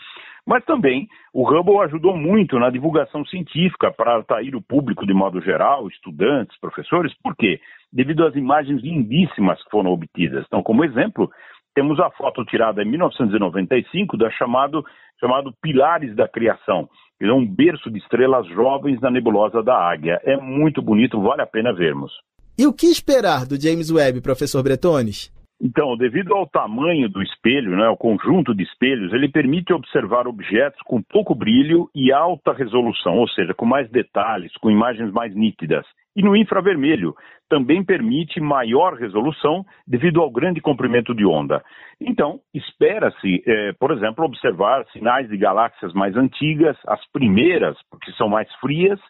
Mas 0.44 0.64
também 0.64 1.06
o 1.32 1.48
Hubble 1.48 1.78
ajudou 1.84 2.16
muito 2.16 2.58
na 2.58 2.70
divulgação 2.70 3.24
científica 3.26 3.92
para 3.92 4.16
atrair 4.16 4.56
o 4.56 4.62
público 4.62 5.06
de 5.06 5.14
modo 5.14 5.40
geral, 5.40 5.86
estudantes, 5.86 6.58
professores. 6.58 7.14
Por 7.22 7.36
quê? 7.36 7.60
Devido 7.92 8.26
às 8.26 8.34
imagens 8.34 8.82
lindíssimas 8.82 9.62
que 9.62 9.70
foram 9.70 9.92
obtidas. 9.92 10.44
Então, 10.46 10.62
como 10.62 10.84
exemplo, 10.84 11.30
temos 11.74 12.00
a 12.00 12.10
foto 12.10 12.44
tirada 12.44 12.82
em 12.82 12.86
1995 12.86 14.16
da 14.16 14.30
chamado, 14.30 14.84
chamado 15.20 15.54
Pilares 15.62 16.16
da 16.16 16.26
Criação, 16.26 16.88
que 17.20 17.26
é 17.26 17.32
um 17.32 17.46
berço 17.46 17.90
de 17.90 17.98
estrelas 17.98 18.46
jovens 18.48 18.98
na 18.98 19.10
nebulosa 19.10 19.62
da 19.62 19.76
Águia. 19.76 20.18
É 20.24 20.38
muito 20.38 20.80
bonito, 20.80 21.20
vale 21.20 21.42
a 21.42 21.46
pena 21.46 21.70
vermos. 21.70 22.10
E 22.58 22.66
o 22.66 22.72
que 22.72 22.86
esperar 22.86 23.44
do 23.46 23.60
James 23.60 23.90
Webb, 23.90 24.22
professor 24.22 24.62
Bretones? 24.62 25.30
Então, 25.62 25.94
devido 25.98 26.34
ao 26.34 26.46
tamanho 26.46 27.06
do 27.10 27.22
espelho, 27.22 27.76
né, 27.76 27.86
o 27.90 27.96
conjunto 27.96 28.54
de 28.54 28.62
espelhos, 28.62 29.12
ele 29.12 29.28
permite 29.28 29.74
observar 29.74 30.26
objetos 30.26 30.80
com 30.86 31.02
pouco 31.02 31.34
brilho 31.34 31.90
e 31.94 32.10
alta 32.10 32.54
resolução, 32.54 33.18
ou 33.18 33.28
seja, 33.28 33.52
com 33.52 33.66
mais 33.66 33.90
detalhes, 33.90 34.56
com 34.56 34.70
imagens 34.70 35.12
mais 35.12 35.34
nítidas. 35.34 35.84
E 36.16 36.22
no 36.22 36.36
infravermelho, 36.36 37.14
também 37.48 37.84
permite 37.84 38.40
maior 38.40 38.94
resolução 38.94 39.64
devido 39.86 40.20
ao 40.20 40.30
grande 40.30 40.60
comprimento 40.60 41.14
de 41.14 41.24
onda. 41.24 41.62
Então, 42.00 42.40
espera-se, 42.54 43.42
eh, 43.46 43.72
por 43.78 43.92
exemplo, 43.92 44.24
observar 44.24 44.84
sinais 44.92 45.28
de 45.28 45.36
galáxias 45.36 45.92
mais 45.92 46.16
antigas, 46.16 46.76
as 46.86 47.04
primeiras, 47.12 47.76
porque 47.90 48.12
são 48.12 48.28
mais 48.28 48.52
frias, 48.56 49.00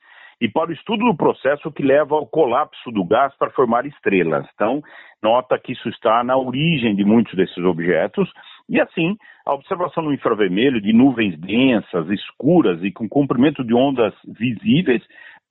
e 0.40 0.48
para 0.48 0.70
o 0.70 0.72
estudo 0.72 1.04
do 1.04 1.16
processo 1.16 1.70
que 1.70 1.82
leva 1.82 2.14
ao 2.14 2.26
colapso 2.26 2.90
do 2.90 3.04
gás 3.04 3.36
para 3.36 3.50
formar 3.50 3.84
estrelas. 3.84 4.46
Então, 4.54 4.80
nota 5.22 5.58
que 5.58 5.72
isso 5.72 5.88
está 5.90 6.24
na 6.24 6.36
origem 6.36 6.96
de 6.96 7.04
muitos 7.04 7.34
desses 7.34 7.62
objetos, 7.62 8.30
e 8.68 8.80
assim, 8.80 9.16
a 9.44 9.52
observação 9.52 10.02
no 10.02 10.14
infravermelho 10.14 10.80
de 10.80 10.92
nuvens 10.92 11.38
densas, 11.38 12.08
escuras 12.08 12.82
e 12.82 12.90
com 12.90 13.08
comprimento 13.08 13.62
de 13.64 13.74
ondas 13.74 14.14
visíveis 14.26 15.02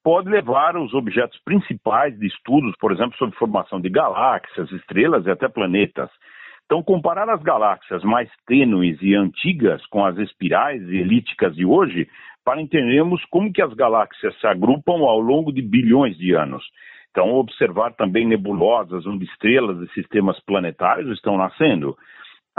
pode 0.03 0.29
levar 0.29 0.77
os 0.77 0.93
objetos 0.93 1.39
principais 1.43 2.17
de 2.17 2.27
estudos, 2.27 2.75
por 2.79 2.91
exemplo, 2.91 3.17
sobre 3.17 3.35
formação 3.37 3.79
de 3.79 3.89
galáxias, 3.89 4.71
estrelas 4.71 5.25
e 5.25 5.31
até 5.31 5.47
planetas. 5.47 6.09
Então, 6.65 6.83
comparar 6.83 7.27
as 7.29 7.41
galáxias 7.41 8.03
mais 8.03 8.29
tênues 8.45 9.01
e 9.01 9.15
antigas 9.15 9.85
com 9.87 10.05
as 10.05 10.17
espirais 10.17 10.81
e 10.83 10.97
elípticas 10.97 11.55
de 11.55 11.65
hoje 11.65 12.07
para 12.45 12.61
entendermos 12.61 13.23
como 13.25 13.51
que 13.51 13.61
as 13.61 13.73
galáxias 13.73 14.39
se 14.39 14.47
agrupam 14.47 14.93
ao 14.93 15.19
longo 15.19 15.51
de 15.51 15.61
bilhões 15.61 16.17
de 16.17 16.33
anos. 16.33 16.63
Então, 17.11 17.33
observar 17.33 17.93
também 17.93 18.25
nebulosas 18.25 19.05
onde 19.05 19.25
estrelas 19.25 19.81
e 19.81 19.93
sistemas 19.93 20.39
planetários 20.45 21.11
estão 21.11 21.37
nascendo. 21.37 21.97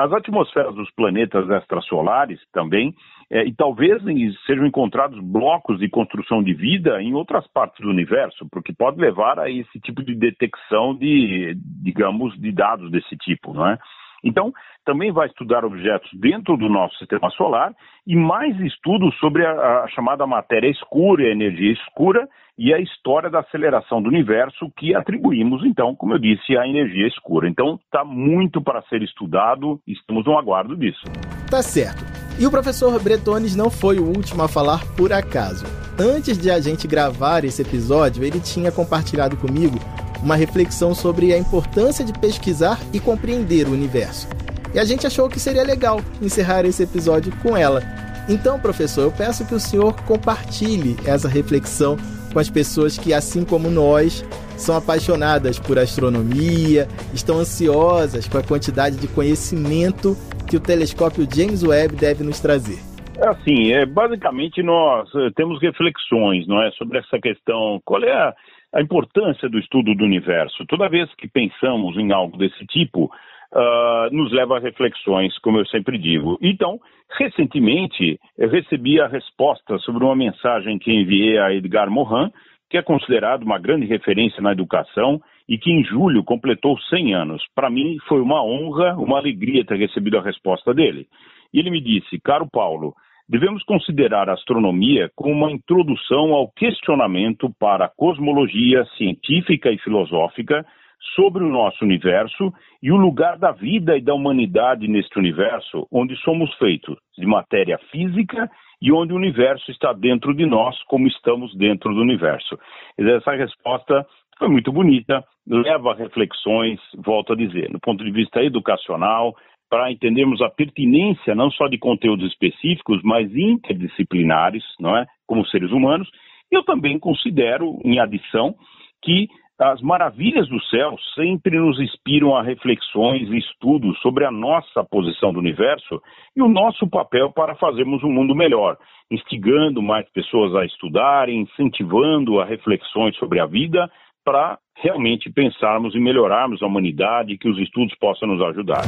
As 0.00 0.10
atmosferas 0.12 0.74
dos 0.74 0.90
planetas 0.92 1.48
extrasolares 1.50 2.40
também, 2.52 2.94
é, 3.30 3.44
e 3.44 3.54
talvez 3.54 4.02
sejam 4.46 4.66
encontrados 4.66 5.20
blocos 5.20 5.78
de 5.78 5.90
construção 5.90 6.42
de 6.42 6.54
vida 6.54 7.02
em 7.02 7.12
outras 7.14 7.46
partes 7.48 7.78
do 7.80 7.90
universo, 7.90 8.46
porque 8.50 8.72
pode 8.72 8.98
levar 8.98 9.38
a 9.38 9.50
esse 9.50 9.78
tipo 9.80 10.02
de 10.02 10.14
detecção 10.14 10.94
de, 10.94 11.54
digamos, 11.82 12.34
de 12.40 12.50
dados 12.50 12.90
desse 12.90 13.14
tipo, 13.18 13.52
não 13.52 13.68
é? 13.68 13.78
Então, 14.24 14.52
também 14.84 15.12
vai 15.12 15.26
estudar 15.26 15.64
objetos 15.64 16.10
dentro 16.14 16.56
do 16.56 16.68
nosso 16.68 16.96
sistema 16.96 17.30
solar 17.30 17.72
e 18.06 18.16
mais 18.16 18.58
estudos 18.60 19.16
sobre 19.18 19.44
a, 19.44 19.82
a, 19.82 19.88
chamada 19.88 20.26
matéria 20.26 20.68
escura, 20.68 21.24
a 21.24 21.30
energia 21.30 21.72
escura 21.72 22.28
e 22.58 22.74
a 22.74 22.78
história 22.78 23.30
da 23.30 23.40
aceleração 23.40 24.02
do 24.02 24.08
universo 24.08 24.70
que 24.76 24.94
atribuímos, 24.94 25.64
então, 25.64 25.94
como 25.94 26.14
eu 26.14 26.18
disse, 26.18 26.56
à 26.56 26.66
energia 26.66 27.06
escura. 27.06 27.48
Então, 27.48 27.78
está 27.84 28.04
muito 28.04 28.60
para 28.60 28.82
ser 28.82 29.02
estudado 29.02 29.80
estamos 29.86 30.24
no 30.24 30.38
aguardo 30.38 30.76
disso. 30.76 31.02
Tá 31.50 31.62
certo. 31.62 32.04
E 32.38 32.46
o 32.46 32.50
professor 32.50 32.98
Bretones 33.02 33.54
não 33.54 33.70
foi 33.70 33.98
o 33.98 34.06
último 34.06 34.42
a 34.42 34.48
falar 34.48 34.80
por 34.96 35.12
acaso. 35.12 35.64
Antes 35.98 36.38
de 36.38 36.50
a 36.50 36.58
gente 36.58 36.88
gravar 36.88 37.44
esse 37.44 37.60
episódio, 37.60 38.24
ele 38.24 38.40
tinha 38.40 38.72
compartilhado 38.72 39.36
comigo 39.36 39.76
uma 40.22 40.36
reflexão 40.36 40.94
sobre 40.94 41.32
a 41.32 41.38
importância 41.38 42.04
de 42.04 42.12
pesquisar 42.12 42.78
e 42.92 43.00
compreender 43.00 43.66
o 43.66 43.72
universo. 43.72 44.28
E 44.72 44.78
a 44.78 44.84
gente 44.84 45.06
achou 45.06 45.28
que 45.28 45.40
seria 45.40 45.64
legal 45.64 46.00
encerrar 46.22 46.64
esse 46.64 46.82
episódio 46.82 47.32
com 47.42 47.56
ela. 47.56 47.82
Então, 48.28 48.60
professor, 48.60 49.02
eu 49.02 49.12
peço 49.12 49.46
que 49.46 49.54
o 49.54 49.60
senhor 49.60 49.94
compartilhe 50.02 50.96
essa 51.04 51.28
reflexão 51.28 51.96
com 52.32 52.38
as 52.38 52.48
pessoas 52.48 52.96
que, 52.96 53.12
assim 53.12 53.44
como 53.44 53.68
nós, 53.68 54.24
são 54.56 54.76
apaixonadas 54.76 55.58
por 55.58 55.78
astronomia, 55.78 56.86
estão 57.12 57.38
ansiosas 57.38 58.28
com 58.28 58.38
a 58.38 58.42
quantidade 58.42 58.96
de 58.96 59.08
conhecimento 59.08 60.16
que 60.48 60.56
o 60.56 60.60
telescópio 60.60 61.26
James 61.32 61.64
Webb 61.64 61.96
deve 61.96 62.22
nos 62.22 62.38
trazer. 62.38 62.78
É 63.18 63.28
assim, 63.28 63.72
é, 63.72 63.84
basicamente 63.84 64.62
nós 64.62 65.08
eh, 65.14 65.28
temos 65.36 65.60
reflexões 65.60 66.46
não 66.46 66.62
é, 66.62 66.70
sobre 66.72 66.98
essa 66.98 67.18
questão. 67.20 67.80
Qual 67.84 68.02
é 68.02 68.12
a, 68.12 68.34
a 68.72 68.80
importância 68.80 69.48
do 69.48 69.58
estudo 69.58 69.94
do 69.94 70.04
universo. 70.04 70.64
Toda 70.66 70.88
vez 70.88 71.12
que 71.14 71.28
pensamos 71.28 71.96
em 71.96 72.12
algo 72.12 72.36
desse 72.36 72.64
tipo, 72.66 73.10
uh, 73.52 74.14
nos 74.14 74.32
leva 74.32 74.56
a 74.56 74.60
reflexões, 74.60 75.36
como 75.38 75.58
eu 75.58 75.66
sempre 75.66 75.98
digo. 75.98 76.38
Então, 76.40 76.78
recentemente, 77.18 78.18
eu 78.38 78.48
recebi 78.48 79.00
a 79.00 79.08
resposta 79.08 79.78
sobre 79.78 80.04
uma 80.04 80.16
mensagem 80.16 80.78
que 80.78 80.92
enviei 80.92 81.38
a 81.38 81.52
Edgar 81.52 81.90
Morin, 81.90 82.30
que 82.68 82.76
é 82.76 82.82
considerado 82.82 83.42
uma 83.42 83.58
grande 83.58 83.86
referência 83.86 84.40
na 84.40 84.52
educação 84.52 85.20
e 85.48 85.58
que 85.58 85.72
em 85.72 85.82
julho 85.84 86.22
completou 86.22 86.78
100 86.78 87.14
anos. 87.14 87.42
Para 87.54 87.68
mim, 87.68 87.98
foi 88.06 88.20
uma 88.20 88.44
honra, 88.44 88.94
uma 88.94 89.18
alegria 89.18 89.64
ter 89.64 89.76
recebido 89.76 90.16
a 90.16 90.22
resposta 90.22 90.72
dele. 90.72 91.08
E 91.52 91.58
ele 91.58 91.70
me 91.70 91.80
disse, 91.80 92.20
caro 92.20 92.46
Paulo, 92.48 92.94
devemos 93.30 93.62
considerar 93.62 94.28
a 94.28 94.32
astronomia 94.32 95.08
como 95.14 95.32
uma 95.32 95.52
introdução 95.52 96.34
ao 96.34 96.50
questionamento 96.50 97.48
para 97.60 97.84
a 97.84 97.88
cosmologia 97.88 98.84
científica 98.96 99.70
e 99.70 99.78
filosófica 99.78 100.66
sobre 101.14 101.44
o 101.44 101.48
nosso 101.48 101.84
universo 101.84 102.52
e 102.82 102.90
o 102.90 102.96
lugar 102.96 103.38
da 103.38 103.52
vida 103.52 103.96
e 103.96 104.02
da 104.02 104.12
humanidade 104.14 104.88
neste 104.88 105.16
universo, 105.16 105.86
onde 105.92 106.16
somos 106.22 106.52
feitos 106.56 106.98
de 107.16 107.24
matéria 107.24 107.78
física 107.92 108.50
e 108.82 108.90
onde 108.90 109.12
o 109.12 109.16
universo 109.16 109.70
está 109.70 109.92
dentro 109.92 110.34
de 110.34 110.44
nós, 110.44 110.76
como 110.84 111.06
estamos 111.06 111.54
dentro 111.56 111.94
do 111.94 112.00
universo. 112.00 112.58
Essa 112.98 113.32
resposta 113.32 114.04
foi 114.38 114.48
muito 114.48 114.72
bonita, 114.72 115.22
leva 115.46 115.92
a 115.92 115.94
reflexões, 115.94 116.80
volto 116.96 117.34
a 117.34 117.36
dizer, 117.36 117.70
no 117.70 117.78
ponto 117.78 118.02
de 118.02 118.10
vista 118.10 118.42
educacional, 118.42 119.36
para 119.70 119.90
entendermos 119.90 120.42
a 120.42 120.50
pertinência 120.50 121.34
não 121.34 121.50
só 121.52 121.68
de 121.68 121.78
conteúdos 121.78 122.28
específicos, 122.32 123.00
mas 123.04 123.32
interdisciplinares, 123.34 124.64
não 124.80 124.96
é? 124.96 125.06
Como 125.26 125.46
seres 125.46 125.70
humanos. 125.70 126.10
Eu 126.50 126.64
também 126.64 126.98
considero, 126.98 127.78
em 127.84 128.00
adição, 128.00 128.56
que 129.02 129.28
as 129.60 129.80
maravilhas 129.82 130.48
do 130.48 130.60
céu 130.64 130.96
sempre 131.14 131.58
nos 131.58 131.78
inspiram 131.78 132.34
a 132.34 132.42
reflexões 132.42 133.28
e 133.28 133.38
estudos 133.38 133.98
sobre 134.00 134.24
a 134.24 134.30
nossa 134.30 134.82
posição 134.82 135.32
do 135.32 135.38
universo 135.38 136.00
e 136.34 136.40
o 136.40 136.48
nosso 136.48 136.88
papel 136.88 137.30
para 137.30 137.54
fazermos 137.54 138.02
um 138.02 138.10
mundo 138.10 138.34
melhor, 138.34 138.78
instigando 139.10 139.82
mais 139.82 140.08
pessoas 140.12 140.54
a 140.54 140.64
estudarem, 140.64 141.42
incentivando 141.42 142.40
a 142.40 142.44
reflexões 142.46 143.14
sobre 143.16 143.38
a 143.38 143.44
vida 143.44 143.90
para 144.24 144.58
realmente 144.76 145.30
pensarmos 145.30 145.94
e 145.94 145.98
melhorarmos 145.98 146.62
a 146.62 146.66
humanidade 146.66 147.32
e 147.32 147.38
que 147.38 147.48
os 147.48 147.58
estudos 147.58 147.94
possam 147.98 148.28
nos 148.28 148.42
ajudar. 148.42 148.82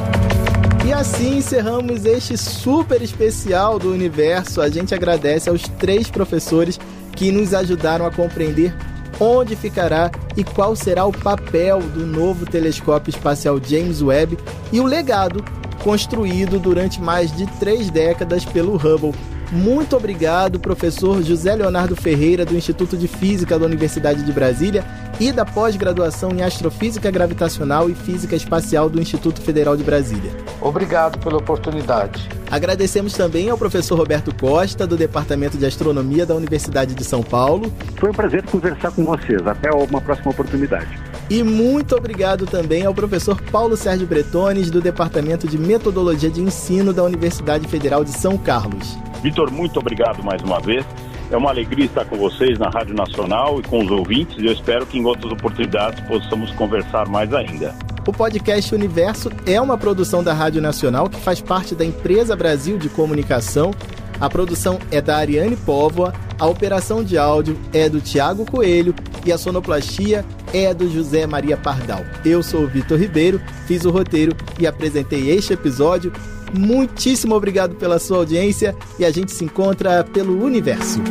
E 0.85 0.91
assim 0.91 1.37
encerramos 1.37 2.05
este 2.05 2.35
super 2.37 3.01
especial 3.01 3.79
do 3.79 3.91
universo. 3.91 4.61
A 4.61 4.69
gente 4.69 4.93
agradece 4.93 5.49
aos 5.49 5.61
três 5.63 6.11
professores 6.11 6.77
que 7.15 7.31
nos 7.31 7.53
ajudaram 7.53 8.05
a 8.05 8.11
compreender 8.11 8.73
onde 9.19 9.55
ficará 9.55 10.11
e 10.35 10.43
qual 10.43 10.75
será 10.75 11.05
o 11.05 11.11
papel 11.11 11.79
do 11.79 12.05
novo 12.05 12.45
telescópio 12.45 13.11
espacial 13.11 13.59
James 13.63 14.01
Webb 14.01 14.37
e 14.71 14.79
o 14.79 14.85
legado 14.85 15.43
construído 15.83 16.59
durante 16.59 17.01
mais 17.01 17.35
de 17.35 17.45
três 17.59 17.89
décadas 17.89 18.45
pelo 18.45 18.75
Hubble. 18.75 19.13
Muito 19.53 19.95
obrigado, 19.95 20.59
professor 20.59 21.21
José 21.21 21.53
Leonardo 21.53 21.95
Ferreira, 21.95 22.43
do 22.43 22.55
Instituto 22.55 22.97
de 22.97 23.07
Física 23.07 23.59
da 23.59 23.67
Universidade 23.67 24.23
de 24.23 24.31
Brasília 24.31 24.83
e 25.19 25.31
da 25.31 25.45
pós-graduação 25.45 26.31
em 26.31 26.41
Astrofísica 26.41 27.11
Gravitacional 27.11 27.87
e 27.87 27.93
Física 27.93 28.35
Espacial 28.35 28.89
do 28.89 28.99
Instituto 28.99 29.39
Federal 29.41 29.77
de 29.77 29.83
Brasília. 29.83 30.31
Obrigado 30.59 31.19
pela 31.19 31.37
oportunidade. 31.37 32.27
Agradecemos 32.49 33.13
também 33.13 33.51
ao 33.51 33.57
professor 33.57 33.95
Roberto 33.95 34.33
Costa, 34.33 34.87
do 34.87 34.97
Departamento 34.97 35.55
de 35.55 35.67
Astronomia 35.67 36.25
da 36.25 36.33
Universidade 36.33 36.95
de 36.95 37.03
São 37.03 37.21
Paulo. 37.21 37.71
Foi 37.97 38.09
um 38.09 38.13
prazer 38.13 38.41
conversar 38.47 38.89
com 38.91 39.05
vocês. 39.05 39.45
Até 39.45 39.69
uma 39.69 40.01
próxima 40.01 40.31
oportunidade. 40.31 40.99
E 41.29 41.43
muito 41.43 41.95
obrigado 41.95 42.47
também 42.47 42.87
ao 42.87 42.93
professor 42.93 43.39
Paulo 43.39 43.77
Sérgio 43.77 44.07
Bretones, 44.07 44.71
do 44.71 44.81
Departamento 44.81 45.47
de 45.47 45.59
Metodologia 45.59 46.31
de 46.31 46.41
Ensino 46.41 46.91
da 46.91 47.03
Universidade 47.03 47.67
Federal 47.67 48.03
de 48.03 48.11
São 48.11 48.35
Carlos. 48.35 48.97
Vitor, 49.23 49.49
muito 49.49 49.79
obrigado 49.79 50.21
mais 50.21 50.41
uma 50.41 50.59
vez. 50.59 50.85
É 51.31 51.37
uma 51.37 51.49
alegria 51.49 51.85
estar 51.85 52.03
com 52.03 52.17
vocês 52.17 52.59
na 52.59 52.69
Rádio 52.69 52.93
Nacional 52.93 53.57
e 53.57 53.63
com 53.63 53.81
os 53.81 53.89
ouvintes. 53.89 54.35
Eu 54.37 54.51
espero 54.51 54.85
que 54.85 54.99
em 54.99 55.05
outras 55.05 55.31
oportunidades 55.31 56.05
possamos 56.05 56.51
conversar 56.51 57.07
mais 57.07 57.33
ainda. 57.33 57.73
O 58.05 58.11
podcast 58.11 58.75
Universo 58.75 59.31
é 59.45 59.61
uma 59.61 59.77
produção 59.77 60.21
da 60.21 60.33
Rádio 60.33 60.61
Nacional 60.61 61.09
que 61.09 61.17
faz 61.21 61.39
parte 61.39 61.73
da 61.73 61.85
Empresa 61.85 62.35
Brasil 62.35 62.77
de 62.77 62.89
Comunicação. 62.89 63.71
A 64.19 64.29
produção 64.29 64.77
é 64.91 65.01
da 65.01 65.15
Ariane 65.15 65.55
Póvoa, 65.55 66.13
a 66.37 66.45
operação 66.45 67.01
de 67.01 67.17
áudio 67.17 67.57
é 67.71 67.87
do 67.87 68.01
Tiago 68.01 68.45
Coelho 68.45 68.93
e 69.25 69.31
a 69.31 69.37
sonoplastia 69.37 70.25
é 70.53 70.73
do 70.73 70.91
José 70.91 71.25
Maria 71.25 71.55
Pardal. 71.55 72.03
Eu 72.25 72.43
sou 72.43 72.63
o 72.63 72.67
Vitor 72.67 72.99
Ribeiro, 72.99 73.41
fiz 73.65 73.85
o 73.85 73.89
roteiro 73.89 74.35
e 74.59 74.67
apresentei 74.67 75.29
este 75.31 75.53
episódio 75.53 76.11
Muitíssimo 76.53 77.35
obrigado 77.35 77.75
pela 77.75 77.97
sua 77.99 78.17
audiência 78.17 78.75
e 78.99 79.05
a 79.05 79.11
gente 79.11 79.31
se 79.31 79.43
encontra 79.43 80.03
pelo 80.03 80.43
universo. 80.43 81.01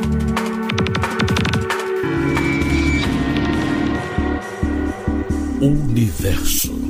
Universo. 5.61 6.81